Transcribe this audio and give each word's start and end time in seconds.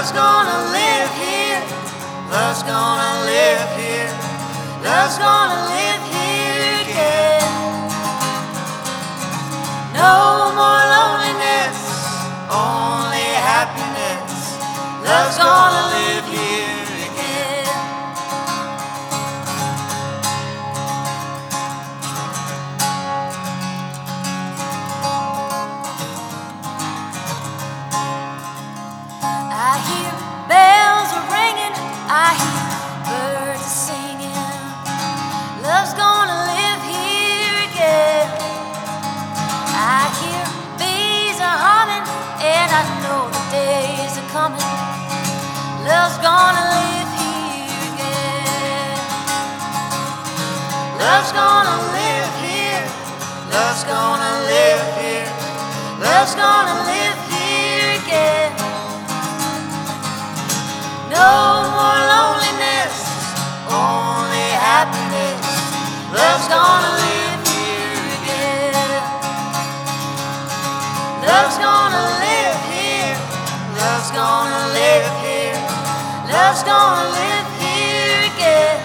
Love's 0.00 0.12
gonna 0.12 0.72
live 0.72 1.12
here. 1.12 1.60
Love's 2.32 2.62
gonna 2.62 3.12
live 3.28 3.68
here. 3.76 4.08
Love's 4.82 5.18
gonna 5.18 5.60
live 5.76 6.02
here 6.16 6.72
again. 6.88 7.52
No 9.92 10.56
more 10.56 10.84
loneliness, 10.96 11.76
only 12.48 13.28
happiness. 13.44 14.56
Love's 15.04 15.36
gonna 15.36 15.92
live 15.92 16.19
Love's 45.90 46.18
gonna 46.18 46.64
live 46.70 47.10
here 47.18 47.82
again. 47.94 48.94
Love's 51.02 51.32
gonna 51.32 51.78
live 51.98 52.32
here. 52.46 52.86
Love's 53.50 53.84
gonna 53.84 54.32
live 54.46 54.84
here. 55.02 55.30
Love's 55.98 56.34
gonna 56.36 56.76
live 56.86 57.19
Love's 76.50 76.64
gonna 76.64 77.10
live 77.10 77.48
here 77.62 78.26
again. 78.34 78.82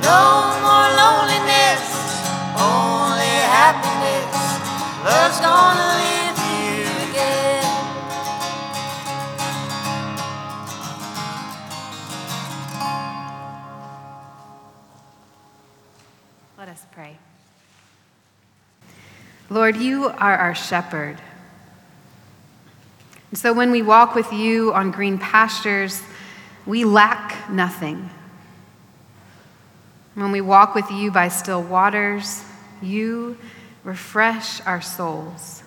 No 0.00 0.56
more 0.64 0.88
loneliness, 1.02 1.84
only 2.56 3.36
happiness. 3.44 4.32
Love's 5.04 5.40
gonna 5.40 5.86
live 6.00 6.36
here 6.48 6.96
again. 7.10 7.64
Let 16.56 16.68
us 16.70 16.86
pray. 16.90 17.18
Lord, 19.50 19.76
you 19.76 20.06
are 20.06 20.38
our 20.38 20.54
shepherd. 20.54 21.20
And 23.32 23.38
so 23.38 23.54
when 23.54 23.70
we 23.70 23.80
walk 23.80 24.14
with 24.14 24.30
you 24.30 24.74
on 24.74 24.90
green 24.90 25.16
pastures, 25.16 26.02
we 26.66 26.84
lack 26.84 27.48
nothing. 27.50 28.10
When 30.12 30.32
we 30.32 30.42
walk 30.42 30.74
with 30.74 30.90
you 30.90 31.10
by 31.10 31.28
still 31.28 31.62
waters, 31.62 32.44
you 32.82 33.38
refresh 33.84 34.60
our 34.66 34.82
souls. 34.82 35.62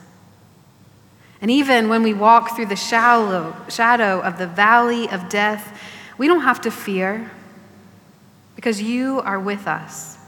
And 1.42 1.50
even 1.50 1.90
when 1.90 2.04
we 2.04 2.14
walk 2.14 2.56
through 2.56 2.68
the 2.68 2.76
shallow, 2.76 3.56
shadow 3.68 4.22
of 4.22 4.38
the 4.38 4.46
valley 4.46 5.10
of 5.10 5.28
death, 5.28 5.76
we 6.20 6.28
don't 6.28 6.42
have 6.42 6.62
to 6.62 6.72
fear 6.72 7.32
because 8.56 8.80
you 8.80 9.22
are 9.22 9.40
with 9.40 9.66
us. 9.66 10.20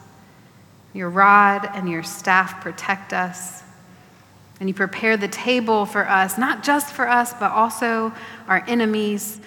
Your 0.91 1.11
rod 1.11 1.69
and 1.75 1.87
your 1.87 2.01
staff 2.01 2.61
protect 2.61 3.13
us. 3.13 3.61
And 4.59 4.67
you 4.67 4.73
prepare 4.73 5.17
the 5.17 5.27
table 5.27 5.85
for 5.85 6.07
us, 6.07 6.37
not 6.37 6.63
just 6.63 6.93
for 6.93 7.07
us, 7.07 7.33
but 7.33 7.51
also 7.51 8.13
our 8.47 8.63
enemies. 8.67 9.39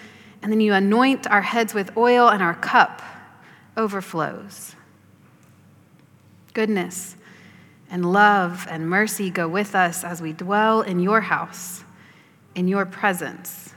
And 0.43 0.53
then 0.53 0.61
you 0.61 0.73
anoint 0.73 1.27
our 1.27 1.43
heads 1.43 1.75
with 1.75 1.97
oil, 1.97 2.29
and 2.29 2.43
our 2.43 2.55
cup 2.55 3.03
overflows. 3.77 4.77
Goodness 6.53 7.17
and 7.91 8.13
love 8.13 8.67
and 8.71 8.89
mercy 8.89 9.31
go 9.31 9.49
with 9.49 9.75
us 9.75 10.05
as 10.05 10.23
we 10.23 10.33
dwell 10.33 10.83
in 10.83 11.01
your 11.01 11.21
house, 11.21 11.85
in 12.55 12.69
your 12.69 12.87
presence. 12.87 13.75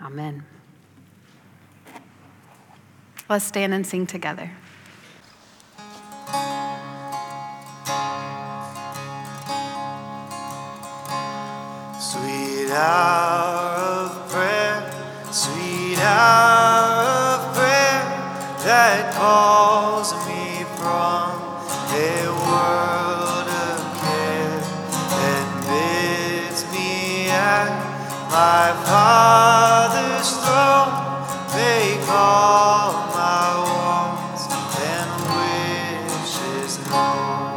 Amen. 0.00 0.44
Let's 3.28 3.44
stand 3.44 3.72
and 3.72 3.86
sing 3.86 4.06
together. 4.06 4.50
Hour 12.72 13.76
of 13.76 14.30
prayer, 14.30 14.90
sweet 15.30 15.98
hour 15.98 17.04
of 17.36 17.54
prayer 17.54 18.02
that 18.64 19.14
calls 19.14 20.14
me 20.26 20.64
from 20.76 21.36
a 21.92 22.26
world 22.48 23.48
of 23.48 23.78
care 24.00 24.62
and 25.28 25.48
bids 25.68 26.64
me 26.72 27.28
at 27.28 27.70
my 28.30 28.72
Father's 28.88 30.30
throne. 30.42 30.94
Make 31.54 32.08
all 32.08 32.92
my 33.12 33.48
wants 33.68 34.48
and 34.80 35.10
wishes 36.08 36.78
known 36.88 37.51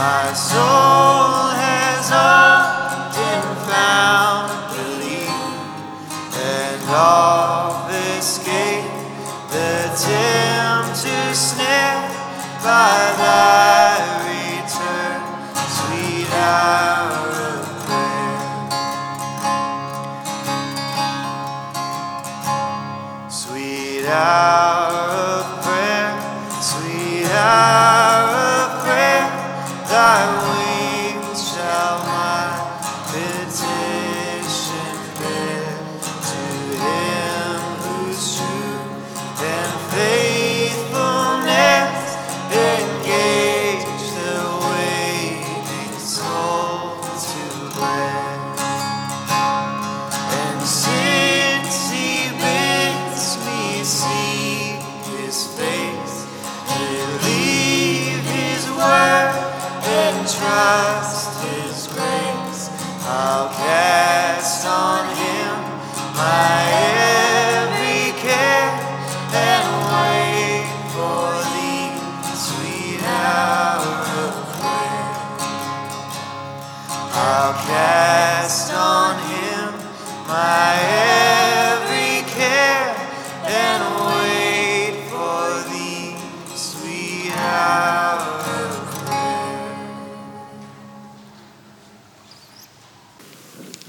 My 0.00 0.32
soul 0.32 1.49
and 59.82 60.16
trust 60.28 61.42
His 61.44 61.86
grace. 61.88 62.70
I'll 63.06 63.48
cast 63.48 64.66
on 64.66 65.06
Him 65.16 65.70
my. 66.16 66.99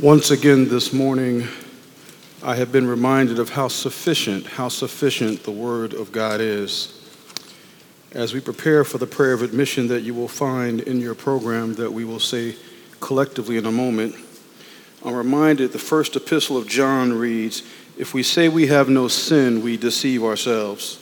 Once 0.01 0.31
again 0.31 0.67
this 0.67 0.91
morning, 0.91 1.47
I 2.41 2.55
have 2.55 2.71
been 2.71 2.87
reminded 2.87 3.37
of 3.37 3.51
how 3.51 3.67
sufficient, 3.67 4.47
how 4.47 4.67
sufficient 4.67 5.43
the 5.43 5.51
Word 5.51 5.93
of 5.93 6.11
God 6.11 6.41
is. 6.41 6.99
As 8.11 8.33
we 8.33 8.39
prepare 8.39 8.83
for 8.83 8.97
the 8.97 9.05
prayer 9.05 9.33
of 9.33 9.43
admission 9.43 9.89
that 9.89 10.01
you 10.01 10.15
will 10.15 10.27
find 10.27 10.81
in 10.81 10.99
your 10.99 11.13
program 11.13 11.75
that 11.75 11.93
we 11.93 12.03
will 12.03 12.19
say 12.19 12.55
collectively 12.99 13.57
in 13.57 13.67
a 13.67 13.71
moment, 13.71 14.15
I'm 15.05 15.13
reminded 15.13 15.71
the 15.71 15.77
first 15.77 16.15
epistle 16.15 16.57
of 16.57 16.67
John 16.67 17.13
reads, 17.13 17.61
If 17.95 18.11
we 18.15 18.23
say 18.23 18.49
we 18.49 18.65
have 18.67 18.89
no 18.89 19.07
sin, 19.07 19.61
we 19.61 19.77
deceive 19.77 20.23
ourselves, 20.23 20.97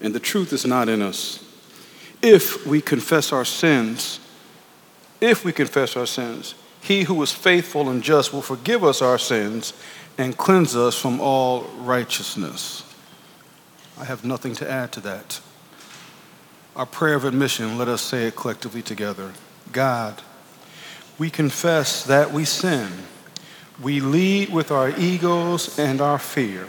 and 0.00 0.14
the 0.14 0.20
truth 0.20 0.54
is 0.54 0.64
not 0.64 0.88
in 0.88 1.02
us. 1.02 1.44
If 2.22 2.66
we 2.66 2.80
confess 2.80 3.30
our 3.30 3.44
sins, 3.44 4.20
if 5.20 5.44
we 5.44 5.52
confess 5.52 5.98
our 5.98 6.06
sins, 6.06 6.54
he 6.88 7.04
who 7.04 7.22
is 7.22 7.32
faithful 7.32 7.90
and 7.90 8.02
just 8.02 8.32
will 8.32 8.42
forgive 8.42 8.82
us 8.82 9.02
our 9.02 9.18
sins 9.18 9.74
and 10.16 10.36
cleanse 10.36 10.74
us 10.74 10.98
from 10.98 11.20
all 11.20 11.62
righteousness. 11.76 12.82
I 13.98 14.04
have 14.04 14.24
nothing 14.24 14.54
to 14.56 14.70
add 14.70 14.90
to 14.92 15.00
that. 15.00 15.40
Our 16.74 16.86
prayer 16.86 17.14
of 17.14 17.24
admission, 17.24 17.76
let 17.76 17.88
us 17.88 18.00
say 18.00 18.26
it 18.28 18.36
collectively 18.36 18.80
together. 18.80 19.32
God, 19.70 20.22
we 21.18 21.28
confess 21.28 22.04
that 22.04 22.32
we 22.32 22.46
sin. 22.46 22.88
We 23.82 24.00
lead 24.00 24.50
with 24.50 24.70
our 24.70 24.90
egos 24.98 25.78
and 25.78 26.00
our 26.00 26.18
fear. 26.18 26.68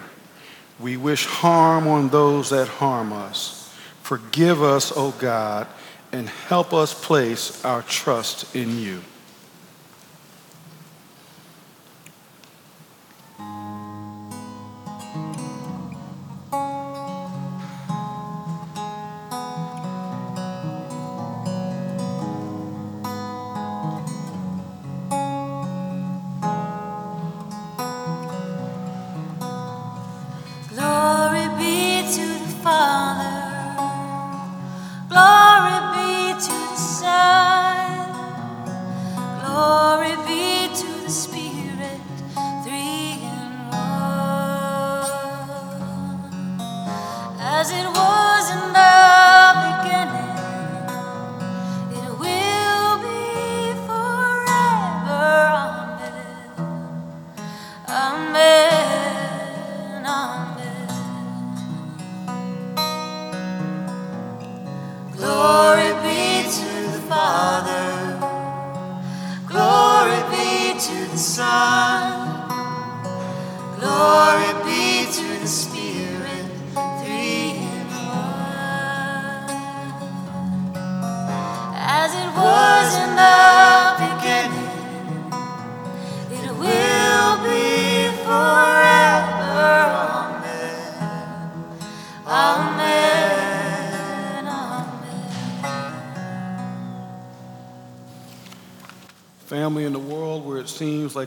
We 0.79 0.97
wish 0.97 1.25
harm 1.25 1.87
on 1.87 2.09
those 2.09 2.49
that 2.49 2.67
harm 2.67 3.13
us. 3.13 3.73
Forgive 4.03 4.61
us, 4.61 4.91
O 4.95 5.11
God, 5.11 5.67
and 6.11 6.27
help 6.27 6.73
us 6.73 6.93
place 6.93 7.63
our 7.63 7.83
trust 7.83 8.55
in 8.55 8.79
you. 8.79 9.01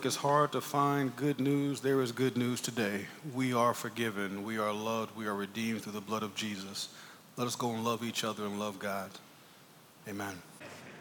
Like 0.03 0.07
it's 0.09 0.17
hard 0.17 0.51
to 0.51 0.61
find 0.61 1.15
good 1.15 1.39
news, 1.39 1.81
there 1.81 2.03
is 2.03 2.11
good 2.11 2.37
news 2.37 2.61
today. 2.61 3.07
We 3.37 3.55
are 3.55 3.73
forgiven, 3.73 4.43
we 4.43 4.59
are 4.59 4.73
loved, 4.73 5.17
we 5.17 5.29
are 5.29 5.35
redeemed 5.37 5.83
through 5.83 5.93
the 5.93 6.01
blood 6.01 6.25
of 6.25 6.35
Jesus. 6.35 6.89
Let 7.37 7.47
us 7.47 7.55
go 7.55 7.71
and 7.71 7.85
love 7.85 8.03
each 8.03 8.25
other 8.25 8.45
and 8.45 8.59
love 8.59 8.81
God. 8.81 9.11
Amen. 10.09 10.43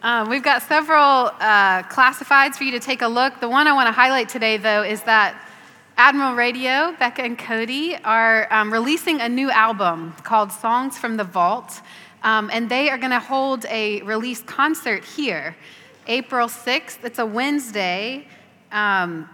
Um, 0.03 0.29
we've 0.29 0.43
got 0.43 0.61
several 0.61 1.31
uh, 1.39 1.81
classifieds 1.81 2.57
for 2.57 2.63
you 2.63 2.69
to 2.73 2.79
take 2.79 3.01
a 3.01 3.07
look. 3.07 3.39
The 3.39 3.49
one 3.49 3.65
I 3.65 3.73
want 3.73 3.87
to 3.87 3.91
highlight 3.91 4.29
today, 4.29 4.57
though, 4.57 4.83
is 4.83 5.01
that 5.01 5.49
Admiral 5.97 6.35
Radio, 6.35 6.95
Becca 6.99 7.23
and 7.23 7.39
Cody, 7.39 7.95
are 8.03 8.47
um, 8.53 8.71
releasing 8.71 9.19
a 9.19 9.27
new 9.27 9.49
album 9.49 10.13
called 10.21 10.51
Songs 10.51 10.99
from 10.99 11.17
the 11.17 11.23
Vault. 11.23 11.81
Um, 12.21 12.51
and 12.53 12.69
they 12.69 12.91
are 12.91 12.99
going 12.99 13.09
to 13.09 13.19
hold 13.19 13.65
a 13.65 14.03
release 14.03 14.43
concert 14.43 15.03
here, 15.03 15.55
April 16.05 16.47
6th. 16.47 17.03
It's 17.03 17.17
a 17.17 17.25
Wednesday. 17.25 18.27
Um, 18.71 19.29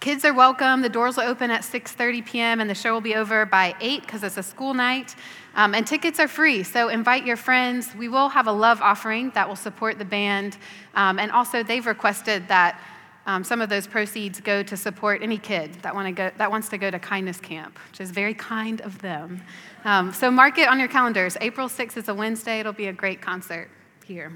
kids 0.00 0.24
are 0.24 0.34
welcome. 0.34 0.80
The 0.82 0.88
doors 0.88 1.16
will 1.16 1.24
open 1.24 1.50
at 1.50 1.62
6:30 1.62 2.26
p.m. 2.26 2.60
and 2.60 2.68
the 2.68 2.74
show 2.74 2.92
will 2.92 3.00
be 3.00 3.14
over 3.14 3.46
by 3.46 3.74
8 3.80 4.02
because 4.02 4.22
it's 4.22 4.36
a 4.36 4.42
school 4.42 4.74
night. 4.74 5.14
Um, 5.54 5.74
and 5.74 5.86
tickets 5.86 6.20
are 6.20 6.28
free, 6.28 6.62
so 6.62 6.88
invite 6.88 7.26
your 7.26 7.36
friends. 7.36 7.94
We 7.94 8.08
will 8.08 8.28
have 8.28 8.46
a 8.46 8.52
love 8.52 8.80
offering 8.80 9.30
that 9.30 9.48
will 9.48 9.56
support 9.56 9.98
the 9.98 10.04
band. 10.04 10.56
Um, 10.94 11.18
and 11.18 11.30
also, 11.32 11.62
they've 11.62 11.86
requested 11.86 12.46
that 12.48 12.80
um, 13.26 13.44
some 13.44 13.60
of 13.60 13.68
those 13.68 13.86
proceeds 13.86 14.40
go 14.40 14.62
to 14.62 14.76
support 14.76 15.22
any 15.22 15.38
kid 15.38 15.74
that, 15.82 15.94
wanna 15.94 16.12
go, 16.12 16.30
that 16.38 16.50
wants 16.50 16.68
to 16.70 16.78
go 16.78 16.90
to 16.90 16.98
Kindness 16.98 17.38
Camp, 17.38 17.78
which 17.90 18.00
is 18.00 18.10
very 18.10 18.34
kind 18.34 18.80
of 18.80 18.98
them. 19.00 19.42
Um, 19.84 20.12
so 20.12 20.30
mark 20.30 20.58
it 20.58 20.68
on 20.68 20.78
your 20.78 20.88
calendars. 20.88 21.36
April 21.40 21.68
6th 21.68 21.96
is 21.96 22.08
a 22.08 22.14
Wednesday. 22.14 22.60
It'll 22.60 22.72
be 22.72 22.86
a 22.86 22.92
great 22.92 23.20
concert 23.20 23.70
here. 24.04 24.32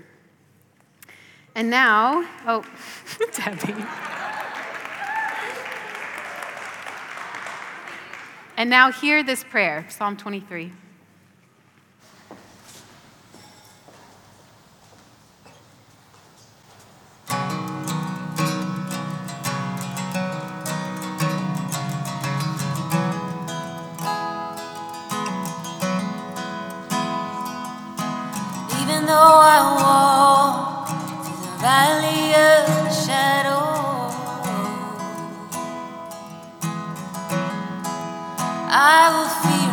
And 1.57 1.71
now, 1.71 2.27
oh, 2.49 2.65
Debbie. 3.37 3.85
And 8.57 8.71
now 8.71 8.91
hear 8.91 9.23
this 9.23 9.45
prayer, 9.45 9.87
Psalm 9.89 10.17
23. 10.17 10.73
Even 28.81 29.07
though 29.07 29.15
I 29.15 29.75
walk 29.79 29.95
through 29.95 30.33
the 30.33 30.34
valley 31.65 32.29
of 32.35 32.67
the 32.85 32.91
shadow, 32.93 33.65
I 38.69 39.09
will 39.15 39.33
fear 39.41 39.64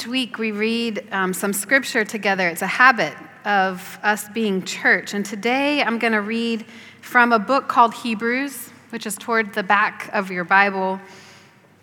Each 0.00 0.06
week 0.06 0.38
we 0.38 0.50
read 0.50 1.06
um, 1.12 1.34
some 1.34 1.52
scripture 1.52 2.06
together. 2.06 2.48
It's 2.48 2.62
a 2.62 2.66
habit 2.66 3.12
of 3.44 3.98
us 4.02 4.26
being 4.30 4.64
church. 4.64 5.12
And 5.12 5.26
today 5.26 5.82
I'm 5.82 5.98
going 5.98 6.14
to 6.14 6.22
read 6.22 6.64
from 7.02 7.32
a 7.32 7.38
book 7.38 7.68
called 7.68 7.92
Hebrews, 7.92 8.70
which 8.88 9.04
is 9.04 9.14
toward 9.16 9.52
the 9.52 9.62
back 9.62 10.08
of 10.14 10.30
your 10.30 10.44
Bible. 10.44 10.98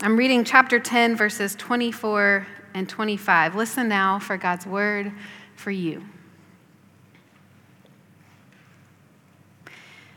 I'm 0.02 0.18
reading 0.18 0.44
chapter 0.44 0.80
10, 0.80 1.16
verses 1.16 1.54
24 1.58 2.48
and 2.74 2.90
25. 2.90 3.54
Listen 3.54 3.88
now 3.88 4.18
for 4.18 4.36
God's 4.36 4.66
word 4.66 5.12
for 5.56 5.70
you. 5.70 6.04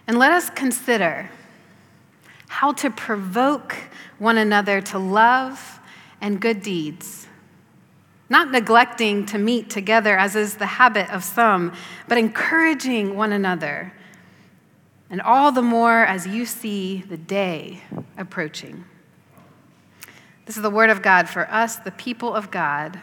And 0.06 0.18
let 0.18 0.32
us 0.32 0.48
consider 0.48 1.28
how 2.48 2.72
to 2.72 2.88
provoke 2.88 3.76
one 4.18 4.38
another 4.38 4.80
to 4.80 4.98
love 4.98 5.80
and 6.22 6.40
good 6.40 6.62
deeds 6.62 7.26
not 8.30 8.52
neglecting 8.52 9.26
to 9.26 9.36
meet 9.36 9.68
together, 9.68 10.16
as 10.16 10.36
is 10.36 10.56
the 10.56 10.64
habit 10.66 11.10
of 11.10 11.24
some, 11.24 11.74
but 12.06 12.16
encouraging 12.16 13.16
one 13.16 13.32
another, 13.32 13.92
and 15.10 15.20
all 15.20 15.50
the 15.50 15.60
more 15.60 16.04
as 16.04 16.28
you 16.28 16.46
see 16.46 17.02
the 17.08 17.16
day 17.16 17.82
approaching. 18.16 18.84
This 20.46 20.56
is 20.56 20.62
the 20.62 20.70
word 20.70 20.90
of 20.90 21.02
God 21.02 21.28
for 21.28 21.50
us, 21.50 21.76
the 21.76 21.90
people 21.90 22.32
of 22.32 22.52
God. 22.52 23.00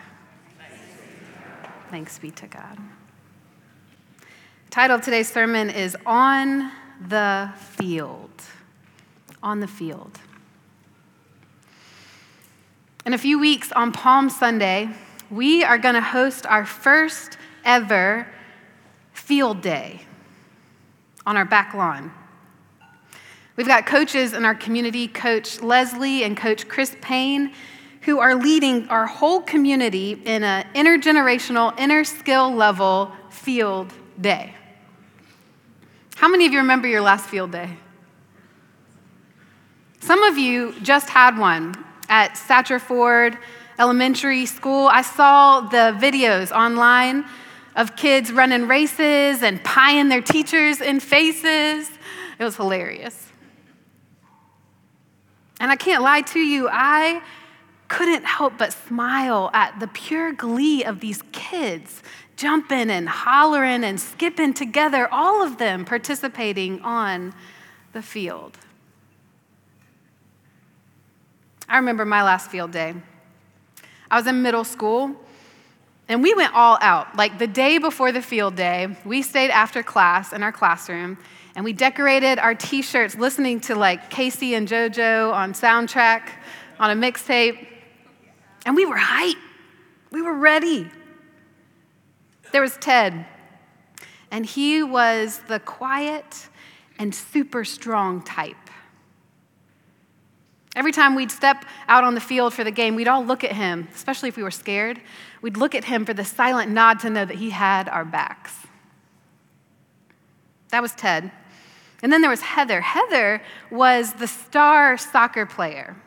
Thanks 1.91 2.17
be 2.19 2.31
to 2.31 2.48
God. 2.48 2.77
The 4.19 4.72
title 4.72 4.96
of 4.96 5.01
today's 5.01 5.31
sermon 5.31 5.69
is 5.69 5.96
On 6.05 6.72
the 7.05 7.51
Field. 7.57 8.31
On 9.43 9.60
the 9.60 9.67
Field. 9.67 10.19
In 13.05 13.13
a 13.13 13.17
few 13.17 13.39
weeks 13.39 13.72
on 13.74 13.91
Palm 13.91 14.29
Sunday, 14.29 14.89
we 15.29 15.63
are 15.63 15.77
going 15.77 15.96
to 15.96 16.01
host 16.01 16.46
our 16.46 16.65
first 16.65 17.38
ever 17.65 18.27
field 19.13 19.62
day 19.62 20.01
on 21.25 21.36
our 21.38 21.46
back 21.46 21.74
lawn. 21.74 22.12
We've 23.55 23.67
got 23.67 23.86
coaches 23.86 24.34
in 24.34 24.46
our 24.46 24.55
community, 24.55 25.07
Coach 25.07 25.62
Leslie 25.62 26.24
and 26.24 26.38
Coach 26.38 26.67
Chris 26.67 26.96
Payne, 27.01 27.51
who 28.01 28.19
are 28.19 28.36
leading 28.36 28.88
our 28.89 29.07
whole 29.07 29.41
community 29.41 30.13
in 30.13 30.43
an 30.43 30.65
intergenerational, 30.75 31.77
inner 31.79 32.03
skill 32.03 32.53
level 32.53 33.12
field 33.29 33.91
day. 34.22 34.53
How 36.15 36.27
many 36.27 36.46
of 36.46 36.53
you 36.53 36.60
remember 36.60 36.88
your 36.88 37.01
last 37.01 37.25
field 37.25 37.51
day? 37.51 37.69
Some 40.00 40.24
of 40.24 40.38
you 40.38 40.74
just 40.84 41.10
had 41.10 41.38
one 41.38 41.75
at 42.07 42.38
Satchel 42.38 42.79
Ford 42.79 43.38
elementary 43.79 44.46
school, 44.46 44.88
I 44.88 45.01
saw 45.01 45.62
the 45.62 45.98
videos 46.00 46.51
online 46.51 47.25
of 47.75 47.96
kids 47.96 48.31
running 48.31 48.67
races 48.67 49.43
and 49.43 49.63
pieing 49.63 50.10
their 50.10 50.22
teachers 50.22 50.81
in 50.81 51.00
faces. 51.00 51.89
It 52.39 52.43
was 52.43 52.55
hilarious. 52.55 53.31
And 55.60 55.72
I 55.72 55.75
can't 55.75 56.03
lie 56.03 56.22
to 56.22 56.39
you, 56.39 56.69
I 56.72 57.22
couldn't 57.88 58.25
help 58.25 58.57
but 58.57 58.74
smile 58.74 59.50
at 59.53 59.79
the 59.79 59.88
pure 59.88 60.34
glee 60.34 60.84
of 60.84 61.00
these 61.00 61.22
kids 61.31 62.03
jumping 62.36 62.89
and 62.91 63.10
hollering 63.10 63.84
and 63.84 64.00
skipping 64.00 64.53
together, 64.53 65.07
all 65.12 65.43
of 65.43 65.57
them 65.57 65.86
participating 65.86 66.79
on 66.81 67.34
the 67.93 68.01
field. 68.01 68.57
I 71.67 71.77
remember 71.77 72.05
my 72.05 72.24
last 72.24 72.50
field 72.51 72.72
day. 72.72 72.93
I 74.10 74.18
was 74.18 74.28
in 74.28 74.42
middle 74.42 74.64
school, 74.64 75.16
and 76.08 76.24
we 76.24 76.34
went 76.34 76.54
all 76.54 76.78
out. 76.82 77.16
Like 77.18 77.40
the 77.40 77.48
day 77.48 77.78
before 77.78 78.12
the 78.12 78.22
field 78.22 78.56
day, 78.56 78.96
we 79.04 79.22
stayed 79.22 79.50
after 79.52 79.84
class 79.84 80.32
in 80.32 80.44
our 80.44 80.52
classroom, 80.52 81.18
and 81.56 81.66
we 81.66 81.74
decorated 81.74 82.40
our 82.40 82.56
t 82.56 82.82
shirts 82.82 83.16
listening 83.16 83.60
to 83.62 83.76
like 83.76 84.10
K-Ci 84.10 84.54
and 84.56 84.68
JoJo 84.68 85.34
on 85.34 85.54
soundtrack 85.54 86.30
on 86.80 86.92
a 86.92 86.96
mixtape. 86.96 87.68
And 88.66 88.76
we 88.76 88.86
were 88.86 88.98
hyped, 88.98 89.36
we 90.12 90.22
were 90.22 90.36
ready. 90.36 90.90
There 92.54 92.62
was 92.62 92.78
Ted, 92.78 93.26
and 94.32 94.46
he 94.46 94.84
was 94.84 95.42
the 95.48 95.60
quiet 95.60 96.48
and 96.98 97.14
super 97.14 97.66
strong 97.66 98.22
type. 98.24 98.56
Every 100.88 100.94
time 100.94 101.15
we'd 101.15 101.32
step 101.32 101.65
out 101.89 102.06
on 102.06 102.15
the 102.15 102.22
field 102.22 102.53
for 102.53 102.63
the 102.63 102.72
game, 102.72 102.96
we'd 102.96 103.10
all 103.10 103.22
look 103.22 103.44
at 103.44 103.51
him, 103.51 103.89
especially 103.94 104.29
if 104.29 104.38
we 104.38 104.44
were 104.44 104.50
scared. 104.50 105.01
We'd 105.41 105.58
look 105.58 105.75
at 105.75 105.84
him 105.84 106.06
for 106.06 106.13
the 106.13 106.24
silent 106.24 106.72
nod 106.72 107.01
to 107.01 107.10
know 107.10 107.25
that 107.25 107.36
he 107.36 107.50
had 107.50 107.89
our 107.89 108.06
backs. 108.06 108.56
That 110.70 110.82
was 110.82 110.94
Ted. 110.94 111.29
And 112.01 112.13
then 112.13 112.22
there 112.22 112.29
was 112.29 112.39
Heather. 112.39 112.79
Heather 112.79 113.41
was 113.70 114.13
the 114.13 114.27
star 114.27 114.98
soccer 114.98 115.46
player. 115.46 115.98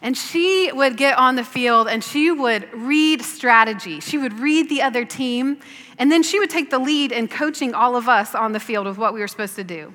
And 0.00 0.16
she 0.16 0.70
would 0.72 0.96
get 0.96 1.18
on 1.18 1.34
the 1.34 1.42
field 1.42 1.88
and 1.88 2.04
she 2.04 2.30
would 2.30 2.72
read 2.72 3.20
strategy. 3.22 3.98
She 3.98 4.16
would 4.16 4.38
read 4.38 4.68
the 4.68 4.82
other 4.82 5.04
team, 5.04 5.58
and 5.98 6.12
then 6.12 6.22
she 6.22 6.38
would 6.38 6.50
take 6.50 6.70
the 6.70 6.78
lead 6.78 7.10
in 7.10 7.26
coaching 7.26 7.74
all 7.74 7.96
of 7.96 8.08
us 8.08 8.32
on 8.32 8.52
the 8.52 8.60
field 8.60 8.86
with 8.86 8.96
what 8.96 9.12
we 9.12 9.18
were 9.18 9.26
supposed 9.26 9.56
to 9.56 9.64
do. 9.64 9.92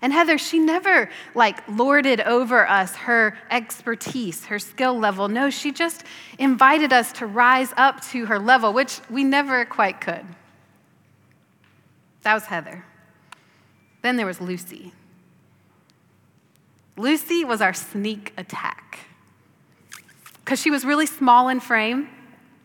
And 0.00 0.12
Heather, 0.12 0.38
she 0.38 0.58
never 0.58 1.10
like 1.34 1.66
lorded 1.68 2.20
over 2.20 2.68
us 2.68 2.94
her 2.96 3.36
expertise, 3.50 4.44
her 4.46 4.58
skill 4.58 4.98
level. 4.98 5.28
No, 5.28 5.50
she 5.50 5.72
just 5.72 6.04
invited 6.38 6.92
us 6.92 7.12
to 7.12 7.26
rise 7.26 7.72
up 7.76 8.00
to 8.10 8.26
her 8.26 8.38
level, 8.38 8.72
which 8.72 9.00
we 9.10 9.24
never 9.24 9.64
quite 9.64 10.00
could. 10.00 10.24
That 12.22 12.34
was 12.34 12.44
Heather. 12.44 12.84
Then 14.02 14.16
there 14.16 14.26
was 14.26 14.40
Lucy. 14.40 14.92
Lucy 16.96 17.44
was 17.44 17.60
our 17.60 17.74
sneak 17.74 18.32
attack 18.36 19.00
because 20.44 20.60
she 20.60 20.70
was 20.70 20.84
really 20.84 21.06
small 21.06 21.48
in 21.48 21.60
frame 21.60 22.08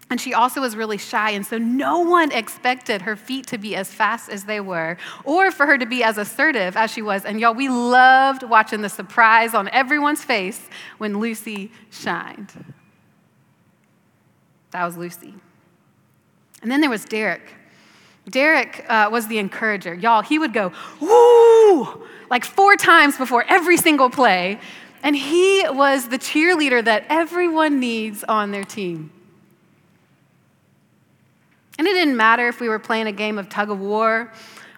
and 0.10 0.20
she 0.20 0.34
also 0.34 0.62
was 0.62 0.76
really 0.76 0.98
shy, 0.98 1.32
and 1.32 1.46
so 1.46 1.58
no 1.58 2.00
one 2.00 2.32
expected 2.32 3.02
her 3.04 3.16
feet 3.16 3.48
to 3.48 3.58
be 3.58 3.76
as 3.76 3.92
fast 3.92 4.30
as 4.30 4.44
they 4.44 4.60
were, 4.60 4.98
or 5.24 5.50
for 5.50 5.66
her 5.66 5.78
to 5.78 5.86
be 5.86 6.04
as 6.04 6.18
assertive 6.18 6.78
as 6.78 6.92
she 6.92 7.02
was. 7.02 7.26
And 7.26 7.40
y'all, 7.40 7.54
we 7.54 7.70
loved 7.70 8.44
watching 8.44 8.82
the 8.82 8.90
surprise 8.90 9.54
on 9.54 9.70
everyone's 9.70 10.24
face 10.24 10.68
when 10.98 11.20
Lucy 11.20 11.72
shined. 11.90 12.52
That 14.72 14.86
was 14.86 14.98
Lucy. 14.98 15.34
And 16.62 16.72
then 16.72 16.82
there 16.82 16.90
was 16.90 17.06
Derek. 17.06 17.54
Derek 18.30 18.86
uh, 18.88 19.10
was 19.12 19.28
the 19.28 19.38
encourager. 19.38 19.94
Y'all, 19.94 20.22
he 20.22 20.40
would 20.40 20.54
go, 20.54 20.72
woo, 21.00 22.06
like 22.30 22.46
four 22.46 22.76
times 22.76 23.18
before 23.18 23.44
every 23.48 23.78
single 23.78 24.10
play. 24.10 24.60
And 25.04 25.16
he 25.16 25.66
was 25.70 26.08
the 26.08 26.18
cheerleader 26.18 26.84
that 26.84 27.06
everyone 27.10 27.80
needs 27.80 28.24
on 28.24 28.52
their 28.52 28.64
team. 28.64 29.12
And 31.84 31.90
it 31.90 31.96
didn't 31.96 32.16
matter 32.16 32.48
if 32.48 32.62
we 32.62 32.70
were 32.70 32.80
playing 32.80 33.08
a 33.08 33.12
game 33.12 33.38
of 33.38 33.50
tug 33.50 33.70
of 33.70 33.78
war 33.78 34.32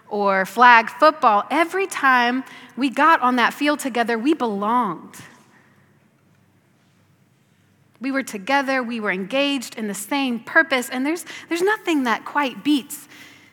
or 0.08 0.44
flag 0.44 0.90
football, 0.90 1.44
every 1.52 1.86
time 1.86 2.42
we 2.76 2.90
got 2.90 3.20
on 3.20 3.36
that 3.36 3.54
field 3.54 3.78
together, 3.78 4.18
we 4.18 4.34
belonged. 4.34 5.14
We 8.00 8.10
were 8.10 8.24
together, 8.24 8.82
we 8.82 8.98
were 8.98 9.12
engaged 9.12 9.78
in 9.78 9.86
the 9.86 9.94
same 9.94 10.40
purpose, 10.40 10.90
and 10.90 11.06
there's, 11.06 11.24
there's 11.48 11.62
nothing 11.62 12.02
that 12.02 12.24
quite 12.24 12.64
beats 12.64 13.06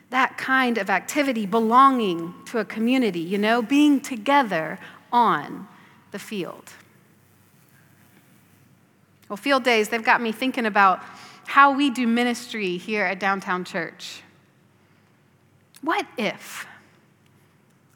that 0.09 0.35
kind 0.35 0.79
of 0.79 0.89
activity, 0.89 1.45
belonging 1.45 2.33
to 2.45 2.57
a 2.57 2.65
community, 2.65 3.19
you 3.19 3.37
know, 3.37 3.61
being 3.61 4.01
together 4.01 4.79
on 5.11 5.67
the 6.09 6.17
field. 6.17 6.71
Well, 9.29 9.37
field 9.37 9.63
days, 9.63 9.89
they've 9.89 10.03
got 10.03 10.21
me 10.23 10.31
thinking 10.31 10.65
about 10.65 11.03
how 11.45 11.75
we 11.75 11.89
do 11.89 12.07
ministry 12.07 12.77
here 12.77 13.03
at 13.05 13.19
Downtown 13.19 13.63
Church. 13.63 14.21
What 15.81 16.05
if 16.17 16.65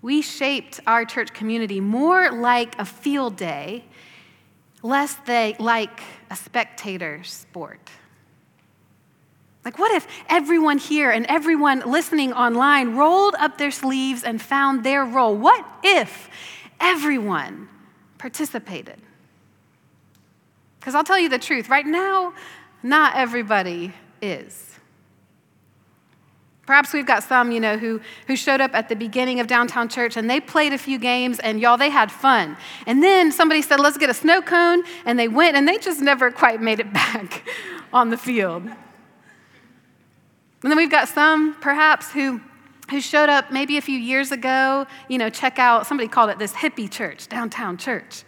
we 0.01 0.22
shaped 0.22 0.80
our 0.86 1.06
church 1.06 1.34
community 1.34 1.80
more 1.80 2.32
like 2.32 2.80
a 2.80 2.86
field 2.86 3.36
day, 3.36 3.86
less 4.84 5.16
they, 5.25 5.56
like 5.60 6.01
a 6.30 6.36
spectator 6.36 7.24
sport? 7.24 7.89
Like, 9.66 9.80
what 9.80 9.92
if 9.92 10.08
everyone 10.30 10.77
here 10.77 11.12
and 11.12 11.25
everyone 11.25 11.84
listening 11.86 12.32
online 12.32 12.96
rolled 12.96 13.36
up 13.36 13.58
their 13.58 13.72
sleeves 13.72 14.24
and 14.24 14.42
found 14.42 14.86
their 14.86 15.04
role? 15.04 15.36
What 15.36 15.66
if 15.84 16.30
everyone 16.80 17.68
participated? 18.18 18.96
Because 20.80 20.96
I'll 20.96 21.04
tell 21.04 21.20
you 21.20 21.27
the 21.27 21.38
truth, 21.38 21.68
right 21.68 21.86
now, 21.86 22.34
not 22.84 23.15
everybody 23.15 23.93
is. 24.22 24.67
Perhaps 26.67 26.91
we've 26.91 27.05
got 27.05 27.24
some, 27.24 27.53
you 27.53 27.62
know, 27.62 27.77
who, 27.77 28.01
who 28.27 28.36
showed 28.36 28.60
up 28.60 28.72
at 28.74 28.89
the 28.89 28.96
beginning 28.96 29.39
of 29.39 29.48
downtown 29.48 29.88
church 29.88 30.17
and 30.17 30.29
they 30.29 30.41
played 30.41 30.74
a 30.74 30.77
few 30.77 31.00
games 31.00 31.39
and 31.39 31.62
y'all, 31.62 31.77
they 31.77 31.89
had 31.89 32.12
fun. 32.12 32.57
And 32.86 33.01
then 33.01 33.31
somebody 33.31 33.62
said, 33.62 33.79
let's 33.79 33.98
get 33.98 34.10
a 34.10 34.13
snow 34.13 34.41
cone. 34.41 34.84
And 35.05 35.17
they 35.17 35.29
went 35.29 35.55
and 35.55 35.65
they 35.65 35.77
just 35.77 36.01
never 36.01 36.29
quite 36.29 36.62
made 36.62 36.81
it 36.81 36.91
back 36.93 37.48
on 37.93 38.10
the 38.10 38.17
field. 38.17 38.63
And 38.63 40.72
then 40.72 40.75
we've 40.75 40.91
got 40.91 41.07
some, 41.07 41.55
perhaps, 41.62 42.12
who, 42.12 42.41
who 42.89 43.00
showed 43.00 43.29
up 43.29 43.50
maybe 43.50 43.77
a 43.77 43.81
few 43.81 43.98
years 43.98 44.34
ago, 44.34 44.88
you 45.07 45.17
know, 45.17 45.29
check 45.29 45.60
out, 45.60 45.88
somebody 45.88 46.10
called 46.10 46.31
it 46.31 46.38
this 46.38 46.51
hippie 46.51 46.91
church, 46.91 47.29
downtown 47.29 47.77
church. 47.77 48.25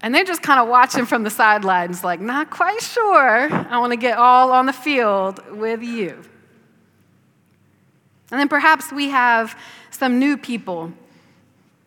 And 0.00 0.14
they're 0.14 0.24
just 0.24 0.42
kind 0.42 0.60
of 0.60 0.68
watching 0.68 1.06
from 1.06 1.24
the 1.24 1.30
sidelines, 1.30 2.04
like, 2.04 2.20
not 2.20 2.50
quite 2.50 2.80
sure. 2.80 3.52
I 3.52 3.78
want 3.78 3.92
to 3.92 3.96
get 3.96 4.16
all 4.16 4.52
on 4.52 4.66
the 4.66 4.72
field 4.72 5.40
with 5.50 5.82
you. 5.82 6.10
And 8.30 8.38
then 8.38 8.48
perhaps 8.48 8.92
we 8.92 9.08
have 9.08 9.58
some 9.90 10.18
new 10.18 10.36
people. 10.36 10.92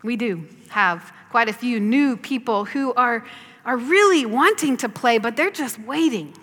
We 0.04 0.18
do 0.18 0.48
have 0.70 1.14
quite 1.30 1.48
a 1.48 1.54
few 1.54 1.80
new 1.80 2.18
people 2.18 2.66
who 2.66 2.94
are, 2.96 3.26
are 3.66 3.78
really 3.78 4.26
wanting 4.26 4.76
to 4.78 4.90
play, 4.90 5.18
but 5.18 5.38
they're 5.38 5.52
just 5.52 5.80
waiting 5.80 6.34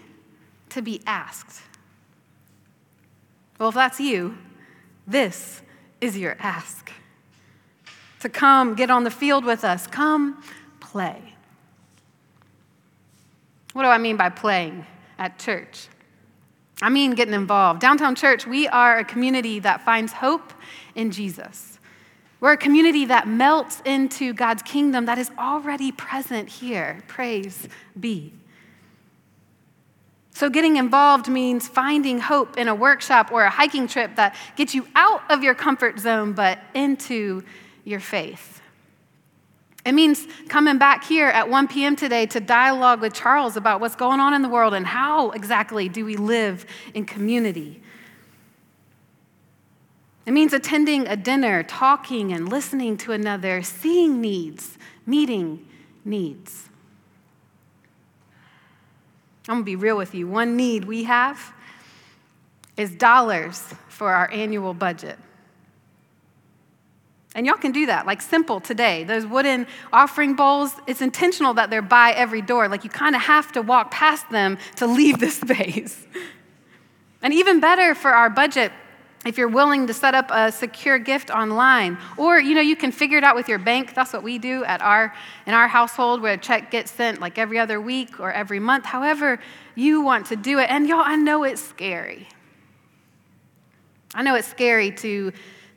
to 0.70 0.80
be 0.80 1.02
asked. 1.06 1.60
Well, 3.58 3.68
if 3.70 3.74
that's 3.74 4.00
you, 4.00 4.38
this 5.06 5.60
is 6.00 6.16
your 6.16 6.36
ask. 6.38 6.92
To 8.20 8.28
come 8.28 8.74
get 8.74 8.90
on 8.90 9.04
the 9.04 9.10
field 9.10 9.44
with 9.44 9.64
us, 9.64 9.86
come 9.86 10.42
play. 10.80 11.34
What 13.78 13.84
do 13.84 13.90
I 13.90 13.98
mean 13.98 14.16
by 14.16 14.28
playing 14.28 14.84
at 15.20 15.38
church? 15.38 15.86
I 16.82 16.88
mean 16.88 17.12
getting 17.12 17.32
involved. 17.32 17.80
Downtown 17.80 18.16
Church, 18.16 18.44
we 18.44 18.66
are 18.66 18.98
a 18.98 19.04
community 19.04 19.60
that 19.60 19.82
finds 19.82 20.14
hope 20.14 20.52
in 20.96 21.12
Jesus. 21.12 21.78
We're 22.40 22.54
a 22.54 22.56
community 22.56 23.04
that 23.04 23.28
melts 23.28 23.80
into 23.84 24.32
God's 24.32 24.62
kingdom 24.62 25.06
that 25.06 25.16
is 25.16 25.30
already 25.38 25.92
present 25.92 26.48
here. 26.48 27.04
Praise 27.06 27.68
be. 28.00 28.32
So, 30.32 30.50
getting 30.50 30.74
involved 30.74 31.28
means 31.28 31.68
finding 31.68 32.18
hope 32.18 32.58
in 32.58 32.66
a 32.66 32.74
workshop 32.74 33.30
or 33.30 33.44
a 33.44 33.50
hiking 33.50 33.86
trip 33.86 34.16
that 34.16 34.34
gets 34.56 34.74
you 34.74 34.88
out 34.96 35.22
of 35.30 35.44
your 35.44 35.54
comfort 35.54 36.00
zone 36.00 36.32
but 36.32 36.58
into 36.74 37.44
your 37.84 38.00
faith. 38.00 38.57
It 39.88 39.94
means 39.94 40.26
coming 40.48 40.76
back 40.76 41.02
here 41.02 41.28
at 41.28 41.48
1 41.48 41.68
p.m. 41.68 41.96
today 41.96 42.26
to 42.26 42.40
dialogue 42.40 43.00
with 43.00 43.14
Charles 43.14 43.56
about 43.56 43.80
what's 43.80 43.96
going 43.96 44.20
on 44.20 44.34
in 44.34 44.42
the 44.42 44.48
world 44.50 44.74
and 44.74 44.86
how 44.86 45.30
exactly 45.30 45.88
do 45.88 46.04
we 46.04 46.14
live 46.14 46.66
in 46.92 47.06
community. 47.06 47.80
It 50.26 50.32
means 50.32 50.52
attending 50.52 51.08
a 51.08 51.16
dinner, 51.16 51.62
talking 51.62 52.34
and 52.34 52.50
listening 52.50 52.98
to 52.98 53.12
another, 53.12 53.62
seeing 53.62 54.20
needs, 54.20 54.76
meeting 55.06 55.66
needs. 56.04 56.68
I'm 59.48 59.54
gonna 59.54 59.64
be 59.64 59.76
real 59.76 59.96
with 59.96 60.14
you. 60.14 60.28
One 60.28 60.54
need 60.54 60.84
we 60.84 61.04
have 61.04 61.54
is 62.76 62.90
dollars 62.90 63.72
for 63.88 64.12
our 64.12 64.30
annual 64.30 64.74
budget. 64.74 65.18
And 67.38 67.46
y'all 67.46 67.54
can 67.54 67.70
do 67.70 67.86
that, 67.86 68.04
like 68.04 68.20
simple 68.20 68.58
today. 68.58 69.04
Those 69.04 69.24
wooden 69.24 69.68
offering 69.92 70.34
bowls, 70.34 70.72
it's 70.88 71.00
intentional 71.00 71.54
that 71.54 71.70
they're 71.70 71.80
by 71.80 72.10
every 72.10 72.42
door. 72.42 72.66
Like 72.68 72.82
you 72.82 72.90
kind 72.90 73.14
of 73.14 73.22
have 73.22 73.52
to 73.52 73.62
walk 73.62 73.92
past 73.92 74.28
them 74.30 74.58
to 74.74 74.88
leave 74.88 75.20
the 75.20 75.30
space. 75.44 76.04
And 77.22 77.32
even 77.32 77.60
better 77.60 77.94
for 77.94 78.10
our 78.10 78.28
budget, 78.28 78.72
if 79.24 79.38
you're 79.38 79.46
willing 79.46 79.86
to 79.86 79.94
set 79.94 80.16
up 80.16 80.32
a 80.32 80.50
secure 80.50 80.98
gift 80.98 81.30
online 81.30 81.96
or 82.16 82.40
you 82.40 82.56
know 82.56 82.60
you 82.60 82.74
can 82.74 82.90
figure 82.90 83.18
it 83.18 83.24
out 83.24 83.36
with 83.36 83.48
your 83.48 83.58
bank 83.58 83.92
that's 83.92 84.12
what 84.12 84.22
we 84.22 84.38
do 84.38 84.64
at 84.64 84.80
our 84.80 85.12
in 85.44 85.54
our 85.54 85.66
household 85.66 86.22
where 86.22 86.34
a 86.34 86.38
check 86.38 86.70
gets 86.70 86.92
sent 86.92 87.20
like 87.20 87.36
every 87.36 87.58
other 87.58 87.80
week 87.80 88.20
or 88.20 88.30
every 88.30 88.60
month 88.60 88.84
however 88.84 89.40
you 89.74 90.00
want 90.00 90.26
to 90.26 90.36
do 90.36 90.60
it 90.60 90.70
and 90.70 90.88
y'all 90.88 91.02
i 91.04 91.16
know 91.16 91.42
it's 91.42 91.60
scary 91.60 92.28
i 94.14 94.22
know 94.22 94.36
it's 94.36 94.46
scary 94.46 94.92
to 94.92 95.32